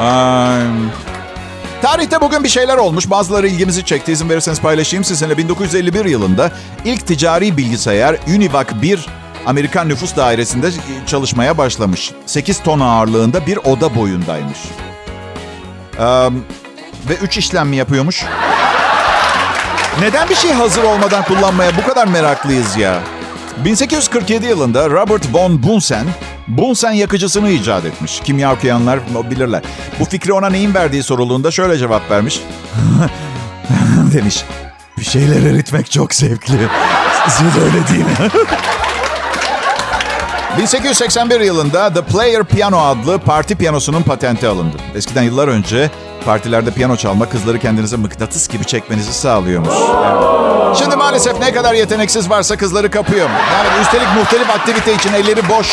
Ay. 0.00 1.11
Tarihte 1.82 2.20
bugün 2.20 2.44
bir 2.44 2.48
şeyler 2.48 2.76
olmuş. 2.76 3.10
Bazıları 3.10 3.48
ilgimizi 3.48 3.84
çekti. 3.84 4.12
İzin 4.12 4.28
verirseniz 4.28 4.60
paylaşayım 4.60 5.04
sizinle. 5.04 5.38
1951 5.38 6.04
yılında 6.04 6.50
ilk 6.84 7.06
ticari 7.06 7.56
bilgisayar 7.56 8.16
Univac 8.36 8.66
1 8.82 9.06
Amerikan 9.46 9.88
Nüfus 9.88 10.16
Dairesi'nde 10.16 10.70
çalışmaya 11.06 11.58
başlamış. 11.58 12.12
8 12.26 12.62
ton 12.62 12.80
ağırlığında 12.80 13.46
bir 13.46 13.56
oda 13.56 13.96
boyundaymış. 13.96 14.58
Ee, 15.98 16.04
ve 17.08 17.14
3 17.22 17.38
işlem 17.38 17.72
yapıyormuş? 17.72 18.24
Neden 20.00 20.28
bir 20.28 20.34
şey 20.34 20.52
hazır 20.52 20.82
olmadan 20.82 21.24
kullanmaya 21.24 21.70
bu 21.76 21.88
kadar 21.88 22.06
meraklıyız 22.06 22.76
ya? 22.76 23.00
1847 23.64 24.46
yılında 24.46 24.90
Robert 24.90 25.34
von 25.34 25.62
Bunsen, 25.62 26.06
Bunsen 26.56 26.92
yakıcısını 26.92 27.50
icat 27.50 27.84
etmiş. 27.84 28.20
Kimya 28.20 28.54
okuyanlar 28.54 28.98
bilirler. 29.30 29.62
Bu 30.00 30.04
fikri 30.04 30.32
ona 30.32 30.50
neyin 30.50 30.74
verdiği 30.74 31.02
sorulduğunda 31.02 31.50
şöyle 31.50 31.78
cevap 31.78 32.10
vermiş. 32.10 32.40
Demiş, 34.12 34.44
bir 34.98 35.04
şeyler 35.04 35.50
eritmek 35.50 35.90
çok 35.90 36.14
zevkli. 36.14 36.54
Siz 37.28 37.62
öyle 37.62 37.88
değil 37.88 38.04
mi? 38.04 38.30
1881 40.58 41.40
yılında 41.40 41.92
The 41.94 42.04
Player 42.04 42.44
Piano 42.44 42.78
adlı 42.78 43.18
parti 43.18 43.56
piyanosunun 43.56 44.02
patenti 44.02 44.48
alındı. 44.48 44.76
Eskiden 44.94 45.22
yıllar 45.22 45.48
önce 45.48 45.90
partilerde 46.24 46.70
piyano 46.70 46.96
çalma 46.96 47.28
kızları 47.28 47.58
kendinize 47.58 47.96
mıknatıs 47.96 48.48
gibi 48.48 48.64
çekmenizi 48.64 49.12
sağlıyormuş. 49.12 49.74
Evet. 49.74 50.76
Şimdi 50.78 50.96
maalesef 50.96 51.40
ne 51.40 51.52
kadar 51.52 51.74
yeteneksiz 51.74 52.30
varsa 52.30 52.56
kızları 52.56 52.90
kapıyor. 52.90 53.28
Yani 53.52 53.68
üstelik 53.82 54.08
muhtelif 54.16 54.50
aktivite 54.50 54.94
için 54.94 55.12
elleri 55.12 55.48
boş. 55.48 55.68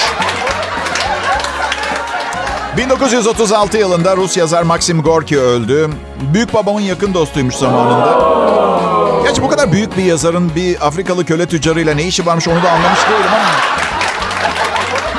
1936 2.80 3.78
yılında 3.78 4.18
Rus 4.18 4.38
yazar 4.38 4.64
Maxim 4.64 5.02
Gorki 5.02 5.40
öldü. 5.40 5.90
Büyük 6.34 6.54
babamın 6.54 6.82
yakın 6.82 7.14
dostuymuş 7.14 7.56
zamanında. 7.56 8.20
Gerçi 9.24 9.42
bu 9.42 9.50
kadar 9.50 9.72
büyük 9.72 9.98
bir 9.98 10.04
yazarın 10.04 10.56
bir 10.56 10.88
Afrikalı 10.88 11.26
köle 11.26 11.46
tüccarıyla 11.46 11.94
ne 11.94 12.04
işi 12.04 12.26
varmış 12.26 12.48
onu 12.48 12.64
da 12.64 12.72
anlamış 12.72 13.00
değilim 13.00 13.32
ama... 13.34 13.50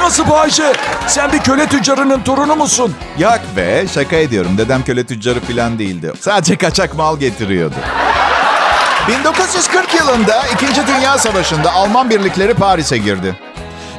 Nasıl 0.05 0.31
Bayşe? 0.31 0.73
Sen 1.07 1.33
bir 1.33 1.39
köle 1.39 1.67
tüccarının 1.67 2.23
torunu 2.23 2.57
musun? 2.57 2.95
Yok 3.19 3.41
be 3.57 3.87
şaka 3.95 4.17
ediyorum. 4.17 4.59
Dedem 4.59 4.85
köle 4.85 5.07
tüccarı 5.07 5.41
falan 5.41 5.79
değildi. 5.79 6.13
Sadece 6.21 6.57
kaçak 6.57 6.95
mal 6.95 7.19
getiriyordu. 7.19 7.75
1940 9.09 9.95
yılında 9.95 10.43
2. 10.55 10.67
Dünya 10.87 11.19
Savaşı'nda 11.19 11.73
Alman 11.73 12.11
birlikleri 12.11 12.55
Paris'e 12.55 12.99
girdi. 12.99 13.37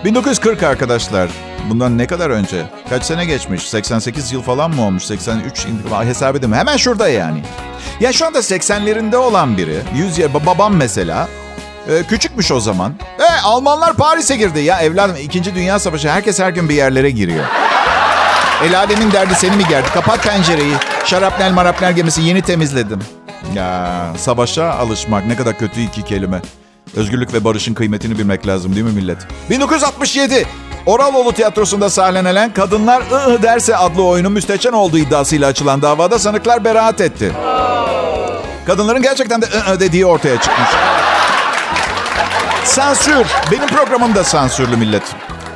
1940 0.05 0.63
arkadaşlar. 0.63 1.29
Bundan 1.69 1.97
ne 1.97 2.07
kadar 2.07 2.29
önce? 2.29 2.65
Kaç 2.89 3.03
sene 3.03 3.25
geçmiş? 3.25 3.69
88 3.69 4.31
yıl 4.31 4.41
falan 4.41 4.71
mı 4.71 4.85
olmuş? 4.85 5.03
83 5.03 5.67
hesap 6.03 6.35
edeyim. 6.35 6.55
Hemen 6.55 6.77
şurada 6.77 7.09
yani. 7.09 7.43
Ya 7.99 8.13
şu 8.13 8.25
anda 8.25 8.39
80'lerinde 8.39 9.15
olan 9.15 9.57
biri, 9.57 9.79
100 9.95 10.17
ya 10.17 10.33
babam 10.33 10.75
mesela 10.75 11.27
ee, 11.89 12.03
küçükmüş 12.03 12.51
o 12.51 12.59
zaman. 12.59 12.93
E, 13.19 13.41
Almanlar 13.41 13.93
Paris'e 13.93 14.35
girdi. 14.35 14.59
Ya 14.59 14.79
evladım 14.79 15.15
2. 15.21 15.55
Dünya 15.55 15.79
Savaşı 15.79 16.09
herkes 16.09 16.39
her 16.39 16.49
gün 16.49 16.69
bir 16.69 16.75
yerlere 16.75 17.11
giriyor. 17.11 17.45
El 18.63 18.77
alemin 18.77 19.11
derdi 19.11 19.35
seni 19.35 19.55
mi 19.55 19.63
gerdi? 19.69 19.87
Kapat 19.93 20.23
pencereyi. 20.23 20.73
Şarapnel 21.05 21.51
marapnel 21.51 21.93
gemisi 21.93 22.21
yeni 22.21 22.41
temizledim. 22.41 22.99
Ya 23.55 24.13
savaşa 24.17 24.71
alışmak 24.71 25.25
ne 25.25 25.35
kadar 25.35 25.57
kötü 25.57 25.81
iki 25.81 26.03
kelime. 26.03 26.41
Özgürlük 26.95 27.33
ve 27.33 27.43
barışın 27.43 27.73
kıymetini 27.73 28.17
bilmek 28.17 28.47
lazım 28.47 28.75
değil 28.75 28.85
mi 28.85 28.91
millet? 28.91 29.17
1967 29.49 30.47
Oraloğlu 30.85 31.33
Tiyatrosu'nda 31.33 31.89
sahnelenen 31.89 32.53
Kadınlar 32.53 33.01
ı 33.01 33.43
derse 33.43 33.77
adlı 33.77 34.03
oyunun 34.03 34.31
müstehcen 34.31 34.71
olduğu 34.71 34.97
iddiasıyla 34.97 35.47
açılan 35.47 35.81
davada 35.81 36.19
sanıklar 36.19 36.63
beraat 36.63 37.01
etti. 37.01 37.31
Kadınların 38.65 39.01
gerçekten 39.01 39.41
de 39.41 39.45
ı 39.45 39.79
dediği 39.79 40.05
ortaya 40.05 40.41
çıkmış. 40.41 40.69
Sansür. 42.65 43.27
Benim 43.51 43.67
programım 43.67 44.15
da 44.15 44.23
sansürlü 44.23 44.77
millet. 44.77 45.03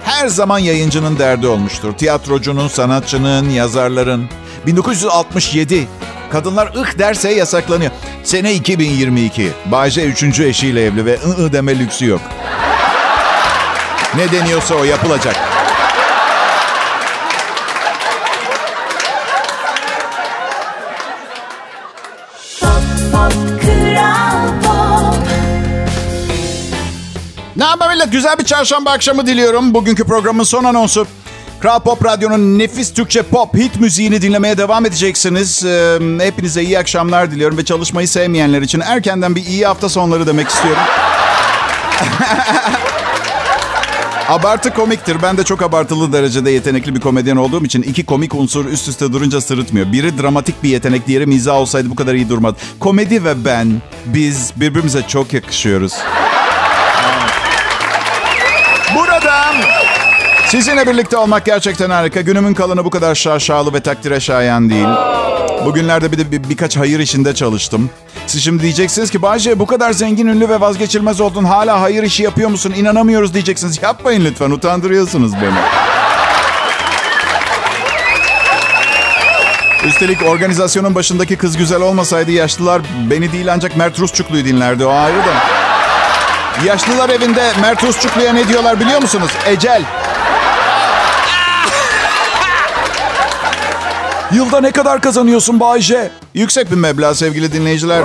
Her 0.04 0.28
zaman 0.28 0.60
yayıncının 0.60 1.20
derdi 1.20 1.48
olmuştur. 1.48 1.94
Tiyatrocunun, 1.94 2.68
sanatçının, 2.68 3.50
yazarların. 3.50 4.30
1967. 4.66 5.88
Kadınlar 6.32 6.68
ıh 6.76 6.98
derse 6.98 7.32
yasaklanıyor. 7.32 7.92
Sene 8.24 8.54
2022. 8.54 9.52
Bayce 9.66 10.06
3. 10.06 10.40
eşiyle 10.40 10.86
evli 10.86 11.06
ve 11.06 11.14
ı 11.14 11.46
ı 11.46 11.54
deme 11.54 11.80
lüksü 11.80 12.06
yok. 12.06 12.22
Ne 14.18 14.32
deniyorsa 14.32 14.76
o 14.76 14.84
yapılacak. 14.84 15.36
Ne 27.56 27.64
haber 27.64 27.90
millet? 27.90 28.12
Güzel 28.12 28.38
bir 28.40 28.46
çarşamba 28.46 28.92
akşamı 28.92 29.28
diliyorum. 29.28 29.74
Bugünkü 29.74 30.04
programın 30.04 30.44
son 30.44 30.64
anonsu. 30.64 31.08
Kral 31.62 31.80
Pop 31.80 32.06
Radyo'nun 32.06 32.60
nefis 32.60 32.94
Türkçe 32.94 33.22
pop 33.22 33.56
hit 33.56 33.80
müziğini 33.80 34.22
dinlemeye 34.22 34.58
devam 34.58 34.86
edeceksiniz. 34.86 35.66
Ee, 35.66 36.00
hepinize 36.20 36.64
iyi 36.64 36.80
akşamlar 36.80 37.32
diliyorum 37.32 37.58
ve 37.58 37.66
çalışmayı 37.66 38.08
sevmeyenler 38.08 38.62
için 38.62 38.80
erkenden 38.80 39.36
bir 39.36 39.46
iyi 39.46 39.66
hafta 39.66 39.90
sonları 39.90 40.28
demek 40.28 40.50
istiyorum. 40.50 40.84
Abartı 44.30 44.74
komiktir. 44.74 45.18
Ben 45.22 45.38
de 45.38 45.44
çok 45.44 45.62
abartılı 45.62 46.14
derecede 46.14 46.52
yetenekli 46.52 46.96
bir 46.96 47.00
komedyen 47.00 47.36
olduğum 47.36 47.66
için 47.66 47.82
iki 47.82 48.06
komik 48.06 48.36
unsur 48.36 48.66
üst 48.66 48.88
üste 48.88 49.14
durunca 49.14 49.42
sırıtmıyor. 49.42 49.92
Biri 49.92 50.22
dramatik 50.22 50.64
bir 50.64 50.70
yetenek, 50.70 51.08
diğeri 51.08 51.26
mizah 51.26 51.56
olsaydı 51.56 51.90
bu 51.90 51.96
kadar 51.96 52.14
iyi 52.14 52.30
durmaz. 52.30 52.54
Komedi 52.80 53.24
ve 53.24 53.46
ben, 53.46 53.82
biz 54.06 54.54
birbirimize 54.56 55.02
çok 55.08 55.34
yakışıyoruz. 55.34 55.94
Burada 58.96 59.54
sizinle 60.48 60.88
birlikte 60.88 61.18
olmak 61.18 61.46
gerçekten 61.46 61.90
harika. 61.90 62.22
Günümün 62.22 62.54
kalanı 62.54 62.86
bu 62.86 62.90
kadar 62.90 63.16
şaşalı 63.16 63.74
ve 63.74 63.80
takdire 63.80 64.20
şayan 64.20 64.70
değil. 64.70 64.88
Bugünlerde 65.66 66.12
bir 66.12 66.18
de 66.18 66.32
bir, 66.32 66.50
birkaç 66.50 66.78
hayır 66.78 67.00
işinde 67.00 67.36
çalıştım. 67.36 67.90
Siz 68.28 68.44
şimdi 68.44 68.64
diyeceksiniz 68.64 69.12
ki 69.12 69.22
Bayce 69.22 69.60
bu 69.60 69.66
kadar 69.66 69.92
zengin, 69.92 70.28
ünlü 70.28 70.50
ve 70.50 70.62
vazgeçilmez 70.62 71.22
oldun. 71.22 71.44
Hala 71.44 71.82
hayır 71.82 72.04
işi 72.04 72.24
yapıyor 72.24 72.50
musun? 72.50 72.74
İnanamıyoruz 72.78 73.34
diyeceksiniz. 73.34 73.82
Yapmayın 73.84 74.26
lütfen 74.26 74.52
utandırıyorsunuz 74.52 75.34
beni. 75.34 75.60
Üstelik 79.88 80.24
organizasyonun 80.24 80.96
başındaki 80.96 81.36
kız 81.36 81.58
güzel 81.58 81.82
olmasaydı 81.82 82.32
yaşlılar 82.32 82.82
beni 83.10 83.32
değil 83.32 83.54
ancak 83.54 83.78
Mert 83.78 84.00
Rusçuklu'yu 84.00 84.46
dinlerdi. 84.46 84.86
O 84.86 84.92
ayrı 84.92 85.18
da. 85.18 85.34
Yaşlılar 86.66 87.10
evinde 87.10 87.52
Mert 87.62 87.84
Rusçuklu'ya 87.84 88.34
ne 88.34 88.48
diyorlar 88.48 88.80
biliyor 88.80 89.02
musunuz? 89.02 89.32
Ecel. 89.48 89.82
Yılda 94.36 94.62
ne 94.62 94.72
kadar 94.72 95.02
kazanıyorsun 95.02 95.60
Bayce? 95.60 96.12
Yüksek 96.34 96.72
bir 96.72 96.76
meblağ 96.76 97.16
sevgili 97.16 97.54
dinleyiciler. 97.54 98.04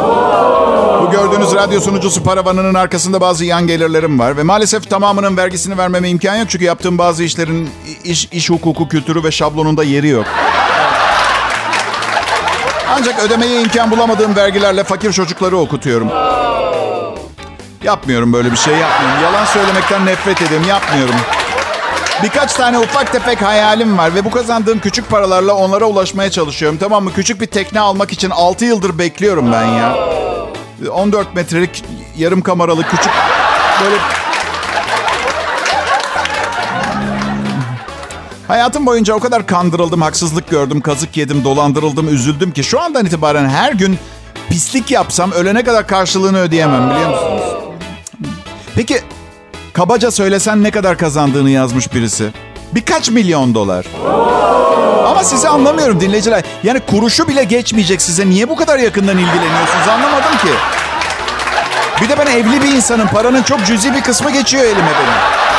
Bu 1.02 1.10
gördüğünüz 1.10 1.54
radyo 1.54 1.80
sunucusu 1.80 2.22
paravanının 2.22 2.74
arkasında 2.74 3.20
bazı 3.20 3.44
yan 3.44 3.66
gelirlerim 3.66 4.18
var. 4.18 4.36
Ve 4.36 4.42
maalesef 4.42 4.90
tamamının 4.90 5.36
vergisini 5.36 5.78
vermeme 5.78 6.08
imkan 6.08 6.36
yok. 6.36 6.50
Çünkü 6.50 6.64
yaptığım 6.64 6.98
bazı 6.98 7.24
işlerin 7.24 7.70
iş, 8.04 8.28
iş 8.32 8.50
hukuku, 8.50 8.88
kültürü 8.88 9.24
ve 9.24 9.30
şablonunda 9.30 9.84
yeri 9.84 10.08
yok. 10.08 10.26
Ancak 12.90 13.18
ödemeye 13.24 13.60
imkan 13.60 13.90
bulamadığım 13.90 14.36
vergilerle 14.36 14.84
fakir 14.84 15.12
çocukları 15.12 15.56
okutuyorum. 15.56 16.08
Yapmıyorum 17.84 18.32
böyle 18.32 18.52
bir 18.52 18.56
şey 18.56 18.74
yapmıyorum. 18.74 19.22
Yalan 19.22 19.44
söylemekten 19.44 20.06
nefret 20.06 20.42
ediyorum. 20.42 20.68
Yapmıyorum. 20.68 21.14
Birkaç 22.22 22.52
tane 22.52 22.78
ufak 22.78 23.12
tefek 23.12 23.42
hayalim 23.42 23.98
var 23.98 24.14
ve 24.14 24.24
bu 24.24 24.30
kazandığım 24.30 24.80
küçük 24.80 25.10
paralarla 25.10 25.54
onlara 25.54 25.84
ulaşmaya 25.84 26.30
çalışıyorum. 26.30 26.78
Tamam 26.78 27.04
mı? 27.04 27.12
Küçük 27.12 27.40
bir 27.40 27.46
tekne 27.46 27.80
almak 27.80 28.12
için 28.12 28.30
6 28.30 28.64
yıldır 28.64 28.98
bekliyorum 28.98 29.52
ben 29.52 29.64
ya. 29.64 29.96
14 30.92 31.34
metrelik 31.34 31.84
yarım 32.16 32.40
kameralı 32.40 32.82
küçük 32.82 33.12
böyle... 33.84 33.96
Hayatım 38.48 38.86
boyunca 38.86 39.14
o 39.14 39.20
kadar 39.20 39.46
kandırıldım, 39.46 40.02
haksızlık 40.02 40.50
gördüm, 40.50 40.80
kazık 40.80 41.16
yedim, 41.16 41.44
dolandırıldım, 41.44 42.14
üzüldüm 42.14 42.52
ki 42.52 42.64
şu 42.64 42.80
andan 42.80 43.06
itibaren 43.06 43.48
her 43.48 43.72
gün 43.72 43.98
pislik 44.48 44.90
yapsam 44.90 45.32
ölene 45.32 45.64
kadar 45.64 45.86
karşılığını 45.86 46.38
ödeyemem 46.38 46.90
biliyor 46.90 47.10
musunuz? 47.10 47.42
Peki 48.74 49.00
kabaca 49.72 50.10
söylesen 50.10 50.62
ne 50.62 50.70
kadar 50.70 50.98
kazandığını 50.98 51.50
yazmış 51.50 51.94
birisi. 51.94 52.30
Birkaç 52.72 53.10
milyon 53.10 53.54
dolar. 53.54 53.86
Ama 55.06 55.24
sizi 55.24 55.48
anlamıyorum 55.48 56.00
dinleyiciler. 56.00 56.42
Yani 56.62 56.80
kuruşu 56.80 57.28
bile 57.28 57.44
geçmeyecek 57.44 58.02
size. 58.02 58.26
Niye 58.26 58.48
bu 58.48 58.56
kadar 58.56 58.78
yakından 58.78 59.18
ilgileniyorsunuz 59.18 59.88
anlamadım 59.88 60.32
ki. 60.32 60.52
Bir 62.02 62.08
de 62.08 62.18
ben 62.18 62.26
evli 62.26 62.62
bir 62.62 62.72
insanım. 62.72 63.08
Paranın 63.08 63.42
çok 63.42 63.66
cüzi 63.66 63.94
bir 63.94 64.00
kısmı 64.00 64.30
geçiyor 64.30 64.64
elime 64.64 64.78
benim. 64.78 65.49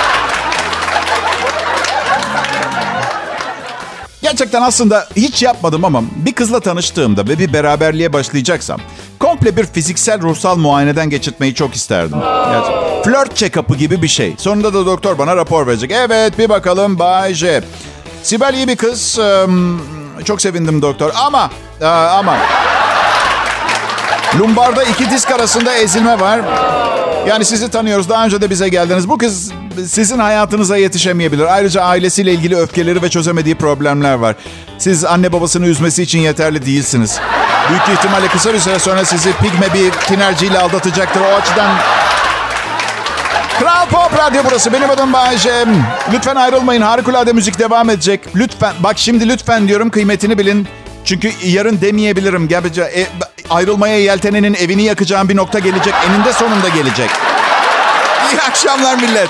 Gerçekten 4.31 4.61
aslında 4.61 5.07
hiç 5.15 5.43
yapmadım 5.43 5.85
ama 5.85 6.03
bir 6.15 6.33
kızla 6.33 6.59
tanıştığımda 6.59 7.27
ve 7.27 7.39
bir 7.39 7.53
beraberliğe 7.53 8.13
başlayacaksam 8.13 8.79
komple 9.19 9.57
bir 9.57 9.65
fiziksel 9.65 10.21
ruhsal 10.21 10.57
muayeneden 10.57 11.09
geçirtmeyi 11.09 11.55
çok 11.55 11.75
isterdim. 11.75 12.17
Gerçekten. 12.51 13.03
Flört 13.03 13.35
check-up'ı 13.35 13.75
gibi 13.75 14.01
bir 14.01 14.07
şey. 14.07 14.35
Sonunda 14.37 14.73
da 14.73 14.85
doktor 14.85 15.17
bana 15.17 15.35
rapor 15.35 15.67
verecek. 15.67 15.91
Evet 15.91 16.37
bir 16.37 16.49
bakalım 16.49 16.99
Bay 16.99 17.33
J. 17.33 17.61
Sibel 18.23 18.53
iyi 18.53 18.67
bir 18.67 18.75
kız. 18.75 19.19
Çok 20.25 20.41
sevindim 20.41 20.81
doktor 20.81 21.11
ama 21.15 21.49
e, 21.81 21.85
ama 21.85 22.37
lumbarda 24.39 24.83
iki 24.83 25.09
disk 25.09 25.31
arasında 25.31 25.75
ezilme 25.75 26.19
var. 26.19 26.41
Yani 27.27 27.45
sizi 27.45 27.69
tanıyoruz. 27.69 28.09
Daha 28.09 28.25
önce 28.25 28.41
de 28.41 28.49
bize 28.49 28.69
geldiniz. 28.69 29.09
Bu 29.09 29.17
kız 29.17 29.51
sizin 29.88 30.19
hayatınıza 30.19 30.77
yetişemeyebilir. 30.77 31.53
Ayrıca 31.53 31.81
ailesiyle 31.81 32.34
ilgili 32.34 32.55
öfkeleri 32.55 33.01
ve 33.01 33.10
çözemediği 33.10 33.55
problemler 33.55 34.13
var. 34.13 34.36
Siz 34.77 35.05
anne 35.05 35.34
babasını 35.34 35.67
üzmesi 35.67 36.03
için 36.03 36.19
yeterli 36.19 36.65
değilsiniz. 36.65 37.19
Büyük 37.69 37.99
ihtimalle 37.99 38.27
kısa 38.27 38.53
bir 38.53 38.60
süre 38.60 38.79
sonra 38.79 39.05
sizi 39.05 39.34
pigme 39.34 39.73
bir 39.73 39.91
tinerciyle 39.91 40.60
aldatacaktır. 40.60 41.21
O 41.21 41.36
açıdan... 41.36 41.71
Kral 43.60 43.86
Pop 43.86 44.17
Radyo 44.17 44.41
burası. 44.45 44.73
Benim 44.73 44.89
adım 44.89 45.13
Bayece. 45.13 45.65
Lütfen 46.13 46.36
ayrılmayın. 46.36 46.81
Harikulade 46.81 47.34
müzik 47.34 47.60
devam 47.60 47.89
edecek. 47.89 48.21
Lütfen. 48.36 48.73
Bak 48.79 48.97
şimdi 48.97 49.29
lütfen 49.29 49.67
diyorum 49.67 49.89
kıymetini 49.89 50.38
bilin. 50.38 50.67
Çünkü 51.05 51.31
yarın 51.43 51.81
demeyebilirim. 51.81 52.47
Gerçi 52.47 52.81
e, 52.81 53.07
ayrılmaya 53.49 53.99
yeltenenin 53.99 54.53
evini 54.53 54.84
yakacağım 54.84 55.29
bir 55.29 55.36
nokta 55.36 55.60
gelecek. 55.60 55.93
Eninde 56.10 56.34
sonunda 56.34 56.69
gelecek. 56.69 57.10
İyi 58.31 58.41
akşamlar 58.41 58.95
millet. 58.95 59.29